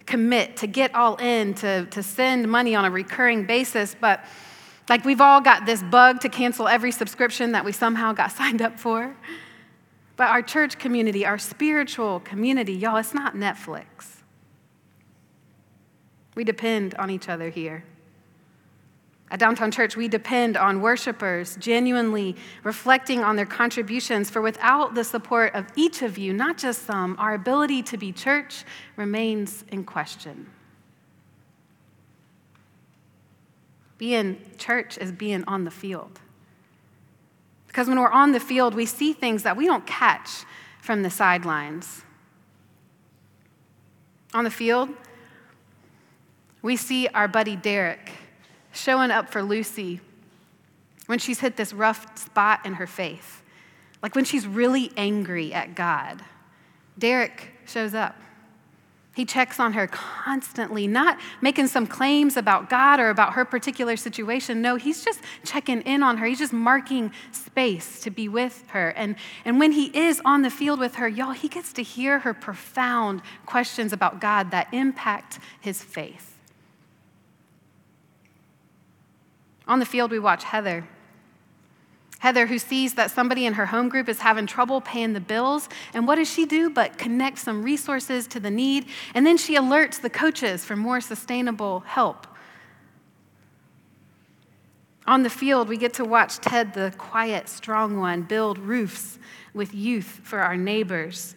commit, 0.06 0.58
to 0.58 0.68
get 0.68 0.94
all 0.96 1.16
in, 1.18 1.54
to, 1.56 1.86
to 1.86 2.04
send 2.04 2.48
money 2.48 2.76
on 2.76 2.86
a 2.86 2.92
recurring 2.92 3.46
basis. 3.46 3.96
But 4.00 4.24
like 4.90 5.06
we've 5.06 5.22
all 5.22 5.42
got 5.42 5.66
this 5.66 5.82
bug 5.84 6.22
to 6.22 6.30
cancel 6.30 6.68
every 6.68 6.92
subscription 6.92 7.54
that 7.54 7.64
we 7.64 7.72
somehow 7.72 8.14
got 8.14 8.32
signed 8.40 8.62
up 8.62 8.80
for. 8.80 9.16
But 10.18 10.30
our 10.30 10.42
church 10.42 10.78
community, 10.78 11.26
our 11.26 11.38
spiritual 11.38 12.20
community, 12.20 12.74
y'all, 12.74 12.98
it's 12.98 13.14
not 13.14 13.36
Netflix. 13.36 14.18
We 16.36 16.44
depend 16.44 16.96
on 16.96 17.10
each 17.10 17.28
other 17.28 17.50
here. 17.50 17.84
At 19.32 19.40
Downtown 19.40 19.72
Church, 19.72 19.96
we 19.96 20.10
depend 20.10 20.58
on 20.58 20.82
worshipers 20.82 21.56
genuinely 21.56 22.36
reflecting 22.64 23.24
on 23.24 23.38
their 23.38 23.46
contributions, 23.46 24.30
for 24.30 24.42
without 24.42 24.94
the 24.94 25.06
support 25.06 25.56
of 25.56 25.68
each 25.78 26.02
of 26.02 26.18
you, 26.18 26.34
not 26.34 26.58
just 26.58 26.86
some, 26.86 27.16
our 27.18 27.34
ability 27.34 27.82
to 27.84 27.98
be 27.98 28.12
church 28.12 28.66
remains 28.98 29.64
in 29.70 29.86
question. 29.86 30.48
Being 33.98 34.38
church 34.58 34.98
is 34.98 35.14
being 35.14 35.46
on 35.46 35.64
the 35.64 35.72
field. 35.72 36.20
Because 37.68 37.88
when 37.88 37.98
we're 37.98 38.12
on 38.12 38.34
the 38.34 38.40
field, 38.42 38.76
we 38.76 38.86
see 38.86 39.14
things 39.14 39.44
that 39.44 39.56
we 39.56 39.66
don't 39.66 39.88
catch 39.88 40.44
from 40.82 41.04
the 41.04 41.10
sidelines. 41.10 42.02
On 44.34 44.44
the 44.44 44.52
field, 44.52 44.90
we 46.62 46.76
see 46.76 47.08
our 47.08 47.30
buddy 47.30 47.56
Derek 47.56 48.12
showing 48.72 49.12
up 49.12 49.30
for 49.30 49.44
Lucy 49.44 50.00
when 51.08 51.20
she's 51.20 51.40
hit 51.40 51.58
this 51.58 51.74
rough 51.74 52.18
spot 52.18 52.66
in 52.66 52.74
her 52.74 52.88
faith. 52.88 53.42
Like 54.02 54.16
when 54.16 54.26
she's 54.26 54.48
really 54.48 54.92
angry 54.98 55.54
at 55.54 55.76
God, 55.76 56.24
Derek 56.98 57.50
shows 57.66 57.94
up. 57.94 58.16
He 59.14 59.26
checks 59.26 59.60
on 59.60 59.74
her 59.74 59.88
constantly, 59.88 60.88
not 60.88 61.20
making 61.42 61.68
some 61.68 61.86
claims 61.86 62.38
about 62.38 62.70
God 62.70 62.98
or 63.00 63.10
about 63.10 63.34
her 63.34 63.44
particular 63.44 63.98
situation. 63.98 64.62
No, 64.62 64.78
he's 64.78 65.04
just 65.04 65.20
checking 65.44 65.82
in 65.82 66.02
on 66.02 66.18
her. 66.18 66.26
He's 66.26 66.40
just 66.40 66.54
marking 66.54 67.12
space 67.34 68.00
to 68.02 68.10
be 68.10 68.30
with 68.30 68.64
her. 68.70 68.90
And, 68.92 69.18
and 69.44 69.60
when 69.60 69.74
he 69.74 69.88
is 69.88 70.22
on 70.24 70.44
the 70.44 70.50
field 70.50 70.80
with 70.80 70.96
her, 70.96 71.10
y'all, 71.10 71.34
he 71.34 71.50
gets 71.50 71.74
to 71.74 71.84
hear 71.84 72.20
her 72.20 72.34
profound 72.34 73.22
questions 73.46 73.92
about 73.92 74.22
God 74.22 74.52
that 74.52 74.74
impact 74.74 75.40
his 75.60 75.84
faith. 75.84 76.31
On 79.72 79.80
the 79.80 79.86
field, 79.86 80.12
we 80.12 80.20
watch 80.20 80.44
Heather. 80.44 80.86
Heather, 82.20 82.48
who 82.48 82.60
sees 82.60 82.96
that 82.96 83.10
somebody 83.10 83.46
in 83.46 83.54
her 83.54 83.68
home 83.68 83.88
group 83.88 84.10
is 84.10 84.20
having 84.20 84.46
trouble 84.46 84.82
paying 84.82 85.14
the 85.14 85.22
bills. 85.22 85.70
And 85.94 86.06
what 86.06 86.16
does 86.16 86.30
she 86.30 86.46
do 86.46 86.70
but 86.70 86.98
connect 86.98 87.38
some 87.38 87.64
resources 87.64 88.28
to 88.28 88.42
the 88.42 88.52
need? 88.52 88.88
And 89.16 89.26
then 89.26 89.38
she 89.38 89.56
alerts 89.56 90.02
the 90.02 90.10
coaches 90.10 90.66
for 90.66 90.76
more 90.76 91.00
sustainable 91.00 91.80
help. 91.88 92.28
On 95.08 95.24
the 95.24 95.30
field, 95.30 95.70
we 95.70 95.78
get 95.78 95.94
to 95.94 96.04
watch 96.04 96.40
Ted, 96.40 96.74
the 96.74 96.94
quiet, 96.98 97.48
strong 97.48 97.98
one, 97.98 98.24
build 98.24 98.60
roofs 98.60 99.20
with 99.54 99.74
youth 99.74 100.20
for 100.22 100.40
our 100.40 100.58
neighbors. 100.58 101.34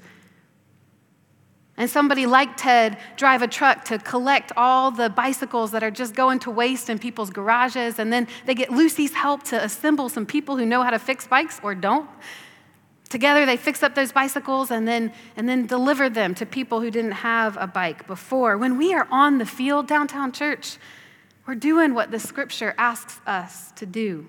And 1.76 1.90
somebody 1.90 2.26
like 2.26 2.56
Ted 2.56 2.98
drive 3.16 3.42
a 3.42 3.48
truck 3.48 3.84
to 3.86 3.98
collect 3.98 4.52
all 4.56 4.92
the 4.92 5.10
bicycles 5.10 5.72
that 5.72 5.82
are 5.82 5.90
just 5.90 6.14
going 6.14 6.38
to 6.40 6.50
waste 6.50 6.88
in 6.88 7.00
people's 7.00 7.30
garages. 7.30 7.98
And 7.98 8.12
then 8.12 8.28
they 8.46 8.54
get 8.54 8.70
Lucy's 8.70 9.12
help 9.12 9.42
to 9.44 9.62
assemble 9.62 10.08
some 10.08 10.24
people 10.24 10.56
who 10.56 10.64
know 10.64 10.82
how 10.82 10.90
to 10.90 11.00
fix 11.00 11.26
bikes 11.26 11.60
or 11.64 11.74
don't. 11.74 12.08
Together, 13.08 13.44
they 13.44 13.56
fix 13.56 13.82
up 13.82 13.94
those 13.94 14.12
bicycles 14.12 14.70
and 14.70 14.86
then, 14.86 15.12
and 15.36 15.48
then 15.48 15.66
deliver 15.66 16.08
them 16.08 16.34
to 16.36 16.46
people 16.46 16.80
who 16.80 16.90
didn't 16.90 17.12
have 17.12 17.56
a 17.60 17.66
bike 17.66 18.06
before. 18.06 18.56
When 18.56 18.78
we 18.78 18.94
are 18.94 19.08
on 19.10 19.38
the 19.38 19.46
field, 19.46 19.86
downtown 19.86 20.32
church, 20.32 20.78
we're 21.46 21.54
doing 21.54 21.92
what 21.92 22.10
the 22.10 22.18
scripture 22.18 22.74
asks 22.78 23.20
us 23.26 23.72
to 23.72 23.84
do. 23.84 24.26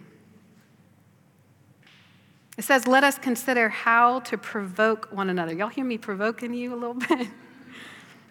It 2.57 2.63
says, 2.63 2.87
let 2.87 3.03
us 3.03 3.17
consider 3.17 3.69
how 3.69 4.21
to 4.21 4.37
provoke 4.37 5.09
one 5.11 5.29
another. 5.29 5.53
Y'all 5.53 5.67
hear 5.67 5.83
me 5.83 5.97
provoking 5.97 6.53
you 6.53 6.73
a 6.73 6.77
little 6.77 6.93
bit? 7.09 7.27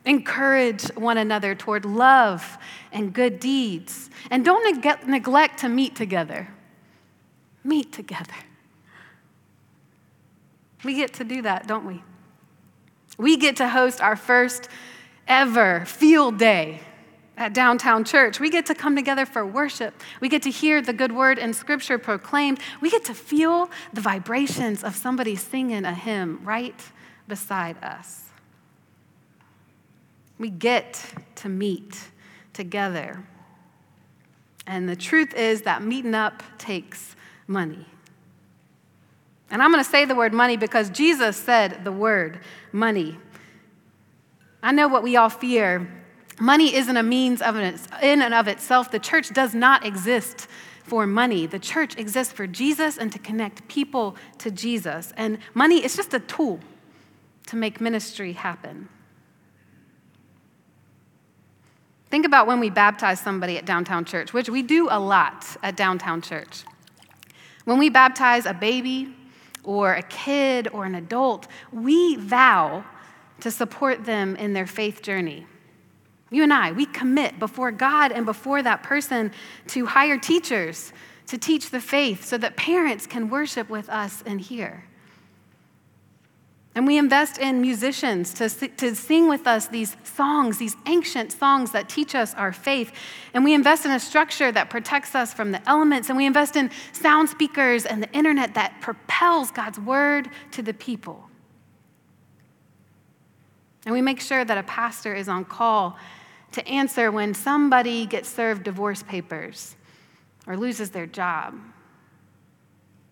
Encourage 0.06 0.84
one 0.96 1.18
another 1.18 1.54
toward 1.54 1.84
love 1.84 2.58
and 2.92 3.12
good 3.12 3.40
deeds. 3.40 4.10
And 4.30 4.44
don't 4.44 4.82
neg- 4.82 5.06
neglect 5.06 5.60
to 5.60 5.68
meet 5.68 5.94
together. 5.94 6.48
Meet 7.62 7.92
together. 7.92 8.34
We 10.84 10.94
get 10.94 11.14
to 11.14 11.24
do 11.24 11.42
that, 11.42 11.66
don't 11.66 11.86
we? 11.86 12.02
We 13.16 13.36
get 13.36 13.56
to 13.56 13.68
host 13.68 14.00
our 14.00 14.16
first 14.16 14.68
ever 15.26 15.84
field 15.86 16.38
day 16.38 16.80
at 17.36 17.52
Downtown 17.52 18.04
Church. 18.04 18.38
We 18.38 18.50
get 18.50 18.66
to 18.66 18.74
come 18.74 18.94
together 18.94 19.26
for 19.26 19.44
worship. 19.44 20.02
We 20.20 20.28
get 20.28 20.42
to 20.42 20.50
hear 20.50 20.80
the 20.80 20.92
good 20.92 21.12
word 21.12 21.38
in 21.38 21.52
Scripture 21.52 21.98
proclaimed. 21.98 22.60
We 22.80 22.90
get 22.90 23.04
to 23.06 23.14
feel 23.14 23.70
the 23.92 24.00
vibrations 24.00 24.84
of 24.84 24.94
somebody 24.94 25.34
singing 25.36 25.84
a 25.84 25.94
hymn 25.94 26.40
right 26.44 26.80
beside 27.26 27.82
us. 27.82 28.24
We 30.38 30.50
get 30.50 31.04
to 31.36 31.48
meet 31.48 32.08
together. 32.52 33.24
And 34.66 34.88
the 34.88 34.96
truth 34.96 35.34
is 35.34 35.62
that 35.62 35.82
meeting 35.82 36.14
up 36.14 36.42
takes 36.58 37.16
money. 37.46 37.86
And 39.50 39.62
I'm 39.62 39.70
going 39.70 39.84
to 39.84 39.88
say 39.88 40.04
the 40.04 40.14
word 40.14 40.32
money 40.32 40.56
because 40.56 40.90
Jesus 40.90 41.36
said 41.36 41.84
the 41.84 41.92
word 41.92 42.40
money. 42.72 43.18
I 44.62 44.72
know 44.72 44.88
what 44.88 45.02
we 45.02 45.16
all 45.16 45.28
fear. 45.28 46.03
Money 46.40 46.74
isn't 46.74 46.96
a 46.96 47.02
means 47.02 47.40
of 47.40 47.56
an, 47.56 47.78
in 48.02 48.22
and 48.22 48.34
of 48.34 48.48
itself. 48.48 48.90
The 48.90 48.98
church 48.98 49.32
does 49.32 49.54
not 49.54 49.86
exist 49.86 50.48
for 50.82 51.06
money. 51.06 51.46
The 51.46 51.58
church 51.58 51.96
exists 51.96 52.32
for 52.32 52.46
Jesus 52.46 52.98
and 52.98 53.10
to 53.12 53.18
connect 53.18 53.66
people 53.68 54.16
to 54.38 54.50
Jesus. 54.50 55.12
And 55.16 55.38
money 55.54 55.84
is 55.84 55.96
just 55.96 56.12
a 56.12 56.20
tool 56.20 56.60
to 57.46 57.56
make 57.56 57.80
ministry 57.80 58.32
happen. 58.32 58.88
Think 62.10 62.26
about 62.26 62.46
when 62.46 62.60
we 62.60 62.70
baptize 62.70 63.20
somebody 63.20 63.58
at 63.58 63.64
Downtown 63.64 64.04
Church, 64.04 64.32
which 64.32 64.48
we 64.48 64.62
do 64.62 64.88
a 64.90 65.00
lot 65.00 65.56
at 65.62 65.76
Downtown 65.76 66.20
Church. 66.20 66.64
When 67.64 67.78
we 67.78 67.88
baptize 67.88 68.46
a 68.46 68.54
baby 68.54 69.14
or 69.64 69.94
a 69.94 70.02
kid 70.02 70.68
or 70.72 70.84
an 70.84 70.94
adult, 70.94 71.48
we 71.72 72.16
vow 72.16 72.84
to 73.40 73.50
support 73.50 74.04
them 74.04 74.36
in 74.36 74.52
their 74.52 74.66
faith 74.66 75.02
journey. 75.02 75.46
You 76.30 76.42
and 76.42 76.52
I, 76.52 76.72
we 76.72 76.86
commit 76.86 77.38
before 77.38 77.70
God 77.70 78.12
and 78.12 78.26
before 78.26 78.62
that 78.62 78.82
person 78.82 79.32
to 79.68 79.86
hire 79.86 80.18
teachers 80.18 80.92
to 81.26 81.38
teach 81.38 81.70
the 81.70 81.80
faith 81.80 82.24
so 82.24 82.38
that 82.38 82.56
parents 82.56 83.06
can 83.06 83.30
worship 83.30 83.70
with 83.70 83.88
us 83.88 84.22
and 84.26 84.40
hear. 84.40 84.84
And 86.76 86.88
we 86.88 86.98
invest 86.98 87.38
in 87.38 87.60
musicians 87.60 88.34
to, 88.34 88.48
to 88.48 88.96
sing 88.96 89.28
with 89.28 89.46
us 89.46 89.68
these 89.68 89.96
songs, 90.02 90.58
these 90.58 90.74
ancient 90.86 91.30
songs 91.30 91.70
that 91.70 91.88
teach 91.88 92.16
us 92.16 92.34
our 92.34 92.52
faith. 92.52 92.92
And 93.32 93.44
we 93.44 93.54
invest 93.54 93.84
in 93.84 93.92
a 93.92 94.00
structure 94.00 94.50
that 94.50 94.70
protects 94.70 95.14
us 95.14 95.32
from 95.32 95.52
the 95.52 95.66
elements. 95.68 96.08
And 96.08 96.18
we 96.18 96.26
invest 96.26 96.56
in 96.56 96.70
sound 96.92 97.28
speakers 97.28 97.86
and 97.86 98.02
the 98.02 98.10
internet 98.10 98.54
that 98.54 98.80
propels 98.80 99.52
God's 99.52 99.78
word 99.78 100.28
to 100.50 100.62
the 100.62 100.74
people. 100.74 101.30
And 103.86 103.94
we 103.94 104.02
make 104.02 104.20
sure 104.20 104.44
that 104.44 104.56
a 104.56 104.62
pastor 104.62 105.14
is 105.14 105.28
on 105.28 105.44
call 105.44 105.98
to 106.52 106.66
answer 106.66 107.10
when 107.10 107.34
somebody 107.34 108.06
gets 108.06 108.28
served 108.28 108.62
divorce 108.62 109.02
papers 109.02 109.76
or 110.46 110.56
loses 110.56 110.90
their 110.90 111.06
job 111.06 111.54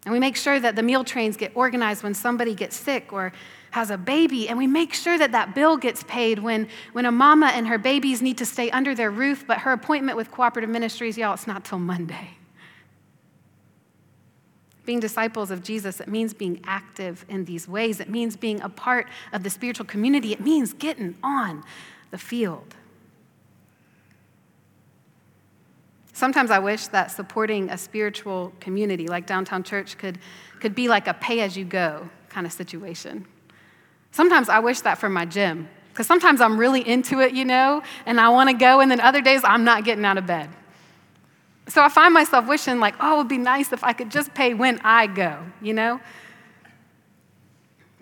and 0.05 0.13
we 0.13 0.19
make 0.19 0.37
sure 0.37 0.59
that 0.59 0.75
the 0.75 0.83
meal 0.83 1.05
trains 1.05 1.37
get 1.37 1.53
organized 1.55 2.03
when 2.03 2.15
somebody 2.15 2.55
gets 2.55 2.77
sick 2.77 3.13
or 3.13 3.33
has 3.71 3.91
a 3.91 3.97
baby. 3.97 4.49
And 4.49 4.59
we 4.59 4.67
make 4.67 4.95
sure 4.95 5.17
that 5.17 5.33
that 5.33 5.55
bill 5.55 5.77
gets 5.77 6.03
paid 6.05 6.41
when, 6.41 6.69
when 6.93 7.07
a 7.07 7.13
mama 7.13 7.53
and 7.55 7.69
her 7.69 7.79
babies 7.79 8.21
need 8.21 8.39
to 8.39 8.47
stay 8.47 8.71
under 8.71 8.95
their 8.95 9.11
roof, 9.11 9.47
but 9.47 9.59
her 9.59 9.73
appointment 9.73 10.17
with 10.17 10.31
cooperative 10.31 10.71
ministries, 10.71 11.17
y'all, 11.17 11.35
it's 11.35 11.47
not 11.47 11.65
till 11.65 11.79
Monday. 11.79 12.31
Being 14.85 15.01
disciples 15.01 15.51
of 15.51 15.63
Jesus, 15.63 16.01
it 16.01 16.09
means 16.09 16.35
being 16.35 16.61
active 16.65 17.25
in 17.29 17.45
these 17.45 17.69
ways. 17.69 18.01
It 18.01 18.09
means 18.09 18.37
being 18.37 18.61
a 18.61 18.69
part 18.69 19.09
of 19.33 19.45
the 19.45 19.51
spiritual 19.51 19.87
community. 19.87 20.33
It 20.33 20.41
means 20.41 20.73
getting 20.73 21.17
on 21.23 21.63
the 22.11 22.19
field. 22.19 22.75
Sometimes 26.13 26.51
I 26.51 26.59
wish 26.59 26.89
that 26.89 27.11
supporting 27.11 27.71
a 27.71 27.79
spiritual 27.79 28.53
community 28.61 29.07
like 29.07 29.27
Downtown 29.27 29.63
Church 29.63 29.97
could, 29.99 30.19
could 30.61 30.75
be 30.75 30.89
like 30.89 31.09
a 31.09 31.15
pay 31.15 31.41
as 31.41 31.57
you 31.57 31.65
go 31.65 32.11
kind 32.29 32.47
of 32.47 32.53
situation. 32.53 33.27
Sometimes 34.11 34.49
I 34.49 34.59
wish 34.59 34.81
that 34.81 34.99
for 34.99 35.09
my 35.09 35.25
gym, 35.25 35.69
because 35.89 36.07
sometimes 36.07 36.41
I'm 36.41 36.59
really 36.59 36.87
into 36.87 37.21
it, 37.21 37.33
you 37.33 37.45
know, 37.45 37.83
and 38.05 38.21
I 38.21 38.29
want 38.29 38.51
to 38.51 38.57
go, 38.57 38.81
and 38.81 38.91
then 38.91 39.01
other 39.01 39.21
days 39.21 39.41
I'm 39.43 39.65
not 39.65 39.85
getting 39.85 40.05
out 40.05 40.19
of 40.19 40.27
bed. 40.27 40.51
So 41.69 41.83
I 41.83 41.89
find 41.89 42.13
myself 42.13 42.47
wishing, 42.49 42.81
like, 42.81 42.95
oh, 43.01 43.15
it 43.15 43.19
would 43.19 43.29
be 43.29 43.39
nice 43.39 43.73
if 43.73 43.85
I 43.85 43.93
could 43.93 44.11
just 44.11 44.35
pay 44.35 44.53
when 44.53 44.81
I 44.83 45.07
go, 45.07 45.39
you 45.61 45.73
know? 45.73 46.01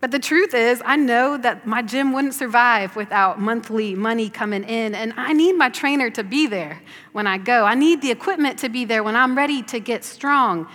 But 0.00 0.12
the 0.12 0.18
truth 0.18 0.54
is, 0.54 0.82
I 0.86 0.96
know 0.96 1.36
that 1.36 1.66
my 1.66 1.82
gym 1.82 2.14
wouldn't 2.14 2.32
survive 2.32 2.96
without 2.96 3.38
monthly 3.38 3.94
money 3.94 4.30
coming 4.30 4.64
in, 4.64 4.94
and 4.94 5.12
I 5.16 5.34
need 5.34 5.52
my 5.52 5.68
trainer 5.68 6.08
to 6.10 6.24
be 6.24 6.46
there 6.46 6.80
when 7.12 7.26
I 7.26 7.36
go. 7.36 7.66
I 7.66 7.74
need 7.74 8.00
the 8.00 8.10
equipment 8.10 8.58
to 8.60 8.70
be 8.70 8.86
there 8.86 9.02
when 9.02 9.14
I'm 9.14 9.36
ready 9.36 9.62
to 9.64 9.78
get 9.78 10.04
strong. 10.04 10.66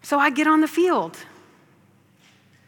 So 0.00 0.18
I 0.18 0.30
get 0.30 0.46
on 0.46 0.62
the 0.62 0.68
field 0.68 1.18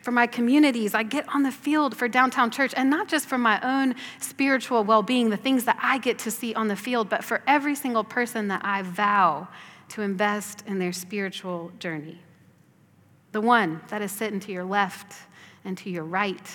for 0.08 0.12
my 0.12 0.26
communities. 0.26 0.94
I 0.94 1.02
get 1.02 1.28
on 1.34 1.42
the 1.42 1.52
field 1.52 1.94
for 1.94 2.08
downtown 2.08 2.50
church, 2.50 2.72
and 2.74 2.88
not 2.88 3.08
just 3.08 3.26
for 3.26 3.36
my 3.36 3.60
own 3.60 3.94
spiritual 4.20 4.82
well 4.82 5.02
being, 5.02 5.28
the 5.28 5.36
things 5.36 5.66
that 5.66 5.78
I 5.82 5.98
get 5.98 6.18
to 6.20 6.30
see 6.30 6.54
on 6.54 6.68
the 6.68 6.76
field, 6.76 7.10
but 7.10 7.22
for 7.22 7.42
every 7.46 7.74
single 7.74 8.04
person 8.04 8.48
that 8.48 8.64
I 8.64 8.80
vow 8.80 9.48
to 9.90 10.00
invest 10.00 10.64
in 10.66 10.78
their 10.78 10.94
spiritual 10.94 11.72
journey. 11.78 12.18
The 13.32 13.42
one 13.42 13.82
that 13.88 14.00
is 14.00 14.10
sitting 14.10 14.40
to 14.40 14.50
your 14.50 14.64
left 14.64 15.14
and 15.62 15.76
to 15.76 15.90
your 15.90 16.04
right. 16.04 16.54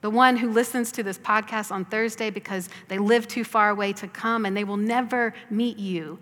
The 0.00 0.08
one 0.08 0.38
who 0.38 0.50
listens 0.50 0.90
to 0.92 1.02
this 1.02 1.18
podcast 1.18 1.70
on 1.70 1.84
Thursday 1.84 2.30
because 2.30 2.70
they 2.88 2.96
live 2.96 3.28
too 3.28 3.44
far 3.44 3.68
away 3.68 3.92
to 3.92 4.08
come 4.08 4.46
and 4.46 4.56
they 4.56 4.64
will 4.64 4.78
never 4.78 5.34
meet 5.50 5.76
you. 5.76 6.18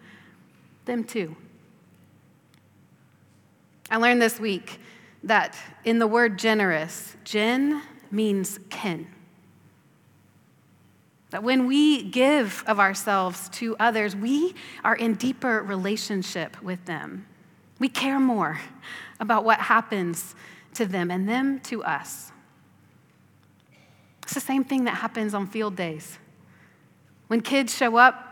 Them 0.86 1.04
too. 1.04 1.36
I 3.92 3.98
learned 3.98 4.20
this 4.20 4.40
week 4.40 4.80
that 5.24 5.56
in 5.84 5.98
the 5.98 6.06
word 6.06 6.38
generous, 6.38 7.16
gen 7.24 7.82
means 8.10 8.58
kin. 8.70 9.06
That 11.30 11.42
when 11.42 11.66
we 11.66 12.02
give 12.04 12.64
of 12.66 12.80
ourselves 12.80 13.48
to 13.50 13.76
others, 13.78 14.16
we 14.16 14.54
are 14.82 14.96
in 14.96 15.14
deeper 15.14 15.62
relationship 15.62 16.60
with 16.62 16.84
them. 16.86 17.26
We 17.78 17.88
care 17.88 18.18
more 18.18 18.60
about 19.20 19.44
what 19.44 19.60
happens 19.60 20.34
to 20.74 20.86
them 20.86 21.10
and 21.10 21.28
them 21.28 21.60
to 21.60 21.84
us. 21.84 22.32
It's 24.22 24.34
the 24.34 24.40
same 24.40 24.64
thing 24.64 24.84
that 24.84 24.96
happens 24.96 25.34
on 25.34 25.46
field 25.46 25.76
days. 25.76 26.18
When 27.28 27.40
kids 27.40 27.74
show 27.74 27.96
up, 27.96 28.24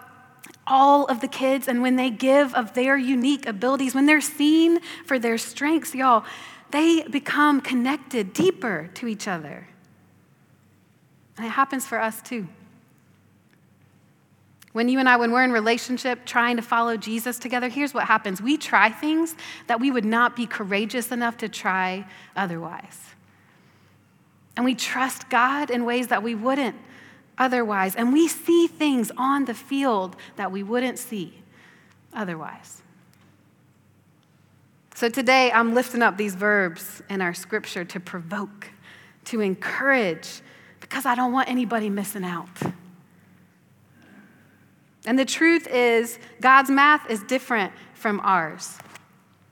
all 0.67 1.07
of 1.07 1.21
the 1.21 1.29
kids, 1.29 1.69
and 1.69 1.81
when 1.81 1.97
they 1.97 2.11
give 2.11 2.55
of 2.55 2.75
their 2.75 2.97
unique 2.97 3.47
abilities, 3.47 3.95
when 3.95 4.07
they're 4.07 4.21
seen 4.21 4.81
for 5.05 5.19
their 5.19 5.39
strengths, 5.39 5.95
y'all, 5.95 6.25
they 6.71 7.03
become 7.05 7.61
connected 7.61 8.33
deeper 8.33 8.91
to 8.95 9.07
each 9.07 9.29
other. 9.29 9.69
And 11.37 11.47
it 11.47 11.51
happens 11.51 11.87
for 11.87 12.01
us 12.01 12.23
too. 12.23 12.49
When 14.73 14.89
you 14.89 14.99
and 14.99 15.09
I, 15.09 15.17
when 15.17 15.33
we're 15.33 15.45
in 15.45 15.53
relationship 15.53 16.27
trying 16.27 16.57
to 16.57 16.63
follow 16.63 16.99
Jesus 16.99 17.39
together, 17.39 17.69
here's 17.69 17.95
what 17.95 18.05
happens. 18.05 18.43
We 18.43 18.59
try 18.59 18.91
things 18.91 19.35
that 19.69 19.81
we 19.81 19.91
would 19.91 20.05
not 20.05 20.37
be 20.37 20.47
courageous 20.47 21.11
enough 21.11 21.39
to 21.39 21.49
try 21.49 22.07
otherwise. 22.37 23.01
And 24.55 24.65
we 24.65 24.75
trust 24.75 25.31
God 25.31 25.71
in 25.71 25.85
ways 25.85 26.09
that 26.09 26.23
we 26.23 26.35
wouldn't 26.35 26.77
otherwise. 27.39 27.95
And 27.95 28.13
we 28.13 28.29
see 28.29 28.67
things 28.67 29.11
on 29.17 29.47
the 29.47 29.55
field 29.55 30.17
that 30.37 30.53
we 30.53 30.63
wouldn't 30.63 30.99
see 30.99 31.43
otherwise. 32.13 32.83
So 34.97 35.11
today, 35.11 35.53
I'm 35.53 35.75
lifting 35.75 36.01
up 36.01 36.17
these 36.17 36.35
verbs 36.35 37.03
in 37.11 37.21
our 37.21 37.35
scripture 37.35 37.85
to 37.85 38.01
provoke, 38.01 38.71
to 39.27 39.43
encourage, 39.43 40.41
because 40.81 41.05
I 41.05 41.15
don't 41.15 41.35
want 41.35 41.51
anybody 41.51 41.91
missing 41.91 42.25
out. 42.25 42.49
And 45.05 45.19
the 45.19 45.27
truth 45.27 45.67
is, 45.67 46.19
God's 46.41 46.71
math 46.71 47.11
is 47.11 47.23
different 47.25 47.75
from 47.93 48.21
ours. 48.21 48.79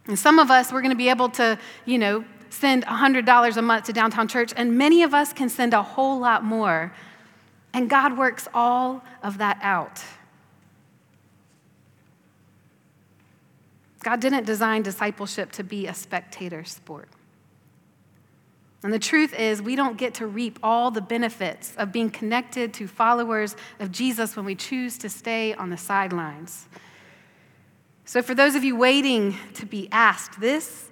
And 0.06 0.18
some 0.18 0.38
of 0.38 0.50
us, 0.50 0.72
we're 0.72 0.80
going 0.80 0.92
to 0.92 0.96
be 0.96 1.10
able 1.10 1.28
to, 1.32 1.58
you 1.84 1.98
know, 1.98 2.24
send 2.48 2.86
$100 2.86 3.56
a 3.58 3.62
month 3.62 3.84
to 3.84 3.92
downtown 3.92 4.26
church, 4.26 4.54
and 4.56 4.78
many 4.78 5.02
of 5.02 5.12
us 5.12 5.34
can 5.34 5.50
send 5.50 5.74
a 5.74 5.82
whole 5.82 6.18
lot 6.18 6.42
more. 6.42 6.90
And 7.74 7.90
God 7.90 8.16
works 8.16 8.48
all 8.54 9.04
of 9.22 9.36
that 9.36 9.58
out. 9.60 10.02
God 14.04 14.20
didn't 14.20 14.44
design 14.44 14.82
discipleship 14.82 15.50
to 15.52 15.64
be 15.64 15.86
a 15.86 15.94
spectator 15.94 16.62
sport. 16.62 17.08
And 18.82 18.92
the 18.92 18.98
truth 18.98 19.32
is, 19.32 19.62
we 19.62 19.76
don't 19.76 19.96
get 19.96 20.12
to 20.14 20.26
reap 20.26 20.58
all 20.62 20.90
the 20.90 21.00
benefits 21.00 21.74
of 21.76 21.90
being 21.90 22.10
connected 22.10 22.74
to 22.74 22.86
followers 22.86 23.56
of 23.80 23.90
Jesus 23.90 24.36
when 24.36 24.44
we 24.44 24.54
choose 24.54 24.98
to 24.98 25.08
stay 25.08 25.54
on 25.54 25.70
the 25.70 25.78
sidelines. 25.78 26.68
So, 28.04 28.20
for 28.20 28.34
those 28.34 28.54
of 28.54 28.62
you 28.62 28.76
waiting 28.76 29.38
to 29.54 29.64
be 29.64 29.88
asked, 29.90 30.38
this 30.38 30.90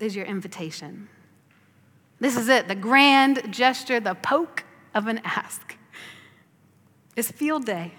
is 0.00 0.16
your 0.16 0.26
invitation. 0.26 1.08
This 2.18 2.36
is 2.36 2.48
it 2.48 2.66
the 2.66 2.74
grand 2.74 3.54
gesture, 3.54 4.00
the 4.00 4.14
poke 4.14 4.64
of 4.92 5.06
an 5.06 5.20
ask. 5.22 5.76
It's 7.14 7.30
field 7.30 7.64
day. 7.64 7.92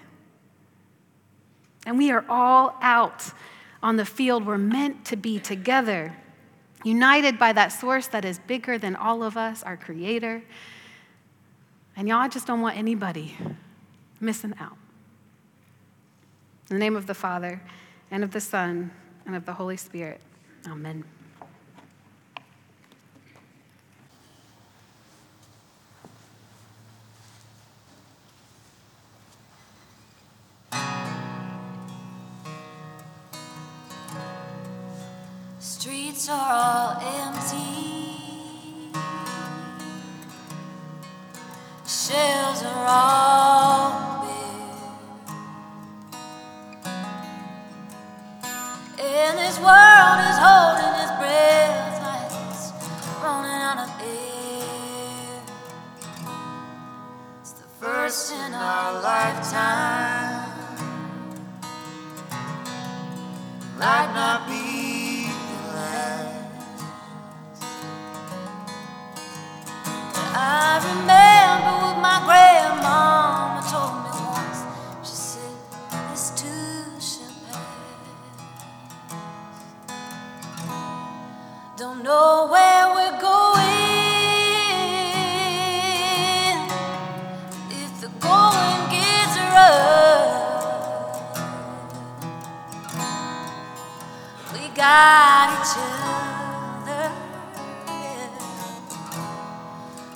And 1.86 1.96
we 1.96 2.10
are 2.10 2.26
all 2.28 2.76
out 2.82 3.32
on 3.82 3.96
the 3.96 4.04
field. 4.04 4.46
We're 4.46 4.58
meant 4.58 5.04
to 5.06 5.16
be 5.16 5.38
together 5.38 6.16
united 6.84 7.38
by 7.38 7.52
that 7.52 7.68
source 7.68 8.06
that 8.08 8.24
is 8.24 8.38
bigger 8.38 8.78
than 8.78 8.96
all 8.96 9.22
of 9.22 9.36
us, 9.36 9.62
our 9.62 9.76
Creator. 9.76 10.42
And 11.96 12.08
y'all, 12.08 12.18
I 12.18 12.28
just 12.28 12.46
don't 12.46 12.60
want 12.60 12.76
anybody 12.76 13.36
missing 14.20 14.54
out. 14.58 14.76
In 16.70 16.76
the 16.76 16.80
name 16.80 16.96
of 16.96 17.06
the 17.06 17.14
Father, 17.14 17.60
and 18.10 18.24
of 18.24 18.30
the 18.30 18.40
Son, 18.40 18.90
and 19.26 19.36
of 19.36 19.44
the 19.44 19.52
Holy 19.52 19.76
Spirit. 19.76 20.20
Amen. 20.66 21.04
Are 36.28 36.36
all 36.36 37.00
empty. 37.00 37.79
Got 94.80 95.48
each 95.60 95.76
other. 95.76 97.12
yeah. 97.86 98.28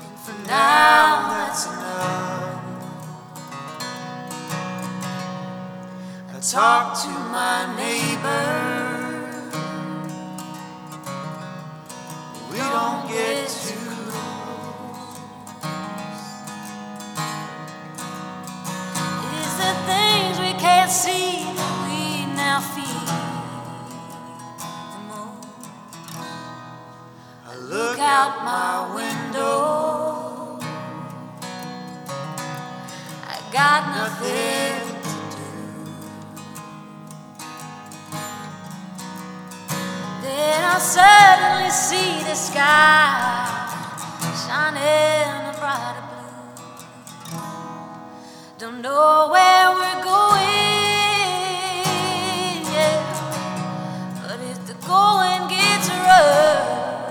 And 0.06 0.18
for 0.24 0.36
now, 0.48 1.28
that's 1.28 1.66
enough. 1.66 2.64
I 6.32 6.40
talk 6.40 6.84
to 7.02 7.10
my 7.30 7.76
neighbor. 7.76 8.73
Suddenly 40.94 41.70
see 41.70 42.22
the 42.22 42.36
sky 42.36 43.50
shining 44.46 45.50
a 45.50 45.52
brighter 45.58 46.04
blue. 46.10 47.42
Don't 48.60 48.80
know 48.80 49.28
where 49.34 49.70
we're 49.78 50.02
going, 50.04 50.54
yeah. 52.76 52.98
But 54.22 54.38
if 54.52 54.58
the 54.68 54.74
going 54.86 55.48
gets 55.48 55.88
rough, 56.06 57.10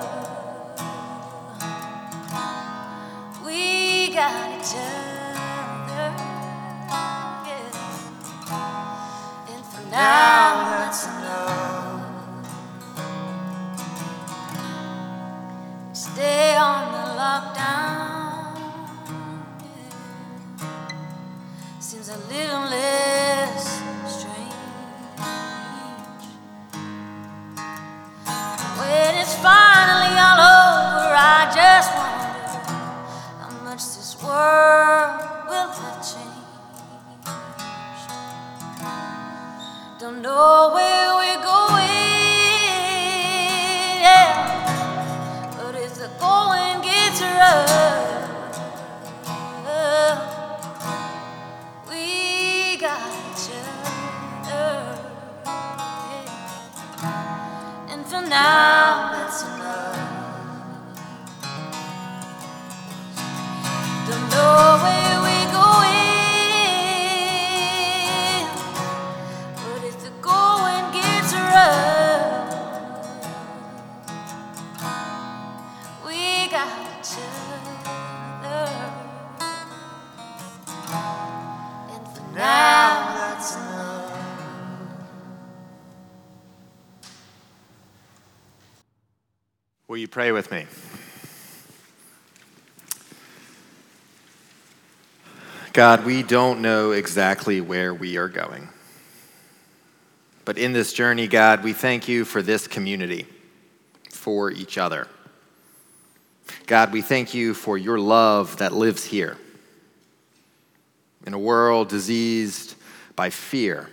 we 3.46 4.14
got 4.14 4.48
each 4.58 4.76
other, 4.80 5.13
pray 90.14 90.32
with 90.32 90.52
me? 90.52 90.64
God, 95.74 96.06
we 96.06 96.22
don't 96.22 96.62
know 96.62 96.92
exactly 96.92 97.62
where 97.62 97.96
we 97.96 98.18
are 98.18 98.28
going. 98.28 98.70
But 100.46 100.60
in 100.60 100.72
this 100.72 100.94
journey, 100.94 101.28
God, 101.28 101.64
we 101.64 101.74
thank 101.74 102.08
you 102.08 102.26
for 102.26 102.44
this 102.44 102.68
community, 102.68 103.26
for 104.12 104.52
each 104.52 104.78
other. 104.78 105.08
God, 106.68 106.94
we 106.94 107.02
thank 107.02 107.34
you 107.34 107.56
for 107.56 107.76
your 107.76 107.98
love 107.98 108.58
that 108.58 108.72
lives 108.72 109.04
here. 109.04 109.36
In 111.26 111.34
a 111.34 111.40
world 111.40 111.90
diseased 111.90 112.76
by 113.16 113.32
fear, 113.32 113.90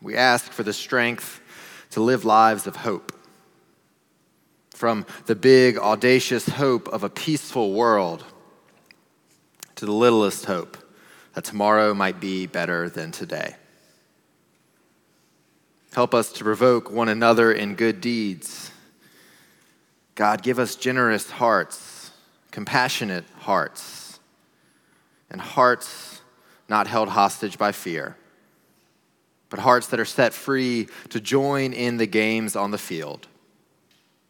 we 0.00 0.16
ask 0.16 0.50
for 0.50 0.62
the 0.62 0.72
strength 0.72 1.42
to 1.90 2.00
live 2.00 2.24
lives 2.24 2.66
of 2.66 2.76
hope. 2.76 3.12
From 4.78 5.06
the 5.26 5.34
big, 5.34 5.76
audacious 5.76 6.48
hope 6.48 6.86
of 6.86 7.02
a 7.02 7.08
peaceful 7.10 7.72
world 7.72 8.24
to 9.74 9.84
the 9.84 9.90
littlest 9.90 10.44
hope 10.44 10.78
that 11.34 11.42
tomorrow 11.42 11.94
might 11.94 12.20
be 12.20 12.46
better 12.46 12.88
than 12.88 13.10
today. 13.10 13.56
Help 15.94 16.14
us 16.14 16.30
to 16.34 16.44
provoke 16.44 16.92
one 16.92 17.08
another 17.08 17.50
in 17.50 17.74
good 17.74 18.00
deeds. 18.00 18.70
God, 20.14 20.44
give 20.44 20.60
us 20.60 20.76
generous 20.76 21.28
hearts, 21.28 22.12
compassionate 22.52 23.24
hearts, 23.40 24.20
and 25.28 25.40
hearts 25.40 26.20
not 26.68 26.86
held 26.86 27.08
hostage 27.08 27.58
by 27.58 27.72
fear, 27.72 28.16
but 29.50 29.58
hearts 29.58 29.88
that 29.88 29.98
are 29.98 30.04
set 30.04 30.32
free 30.32 30.86
to 31.08 31.18
join 31.18 31.72
in 31.72 31.96
the 31.96 32.06
games 32.06 32.54
on 32.54 32.70
the 32.70 32.78
field, 32.78 33.26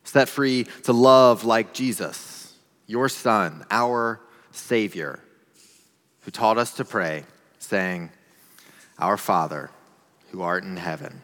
set 0.08 0.28
free 0.28 0.64
to 0.84 0.92
love 0.92 1.44
like 1.44 1.74
Jesus, 1.74 2.54
your 2.86 3.10
Son, 3.10 3.64
our 3.70 4.20
Savior, 4.52 5.20
who 6.22 6.30
taught 6.30 6.56
us 6.56 6.72
to 6.74 6.84
pray 6.84 7.24
saying, 7.58 8.10
Our 8.98 9.18
Father, 9.18 9.70
who 10.30 10.40
art 10.40 10.64
in 10.64 10.78
heaven, 10.78 11.20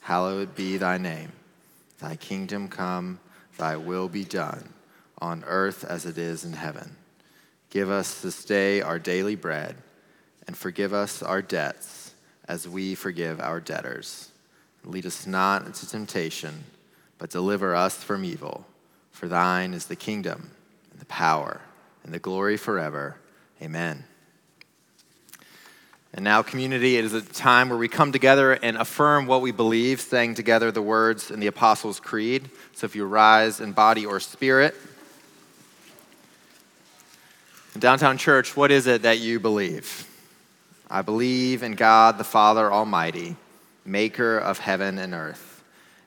hallowed 0.00 0.54
be 0.54 0.78
thy 0.78 0.96
name. 0.96 1.32
Thy 1.98 2.16
kingdom 2.16 2.68
come, 2.68 3.20
thy 3.58 3.76
will 3.76 4.08
be 4.08 4.24
done, 4.24 4.72
on 5.18 5.44
earth 5.46 5.84
as 5.84 6.06
it 6.06 6.16
is 6.16 6.44
in 6.44 6.54
heaven. 6.54 6.96
Give 7.68 7.90
us 7.90 8.22
this 8.22 8.44
day 8.46 8.80
our 8.80 8.98
daily 8.98 9.36
bread, 9.36 9.76
and 10.46 10.56
forgive 10.56 10.94
us 10.94 11.22
our 11.22 11.42
debts 11.42 12.14
as 12.48 12.66
we 12.66 12.94
forgive 12.94 13.40
our 13.40 13.60
debtors. 13.60 14.30
Lead 14.84 15.04
us 15.06 15.26
not 15.26 15.66
into 15.66 15.88
temptation, 15.88 16.64
but 17.22 17.30
deliver 17.30 17.72
us 17.72 18.02
from 18.02 18.24
evil. 18.24 18.66
For 19.12 19.28
thine 19.28 19.74
is 19.74 19.86
the 19.86 19.94
kingdom, 19.94 20.50
and 20.90 21.00
the 21.00 21.06
power, 21.06 21.60
and 22.02 22.12
the 22.12 22.18
glory 22.18 22.56
forever. 22.56 23.14
Amen. 23.62 24.02
And 26.12 26.24
now, 26.24 26.42
community, 26.42 26.96
it 26.96 27.04
is 27.04 27.14
a 27.14 27.20
time 27.22 27.68
where 27.68 27.78
we 27.78 27.86
come 27.86 28.10
together 28.10 28.54
and 28.54 28.76
affirm 28.76 29.28
what 29.28 29.40
we 29.40 29.52
believe, 29.52 30.00
saying 30.00 30.34
together 30.34 30.72
the 30.72 30.82
words 30.82 31.30
in 31.30 31.38
the 31.38 31.46
Apostles' 31.46 32.00
Creed. 32.00 32.50
So 32.72 32.86
if 32.86 32.96
you 32.96 33.04
rise 33.04 33.60
in 33.60 33.70
body 33.70 34.04
or 34.04 34.18
spirit, 34.18 34.74
in 37.76 37.80
Downtown 37.80 38.18
Church, 38.18 38.56
what 38.56 38.72
is 38.72 38.88
it 38.88 39.02
that 39.02 39.20
you 39.20 39.38
believe? 39.38 40.08
I 40.90 41.02
believe 41.02 41.62
in 41.62 41.76
God 41.76 42.18
the 42.18 42.24
Father 42.24 42.72
Almighty, 42.72 43.36
maker 43.84 44.38
of 44.38 44.58
heaven 44.58 44.98
and 44.98 45.14
earth, 45.14 45.51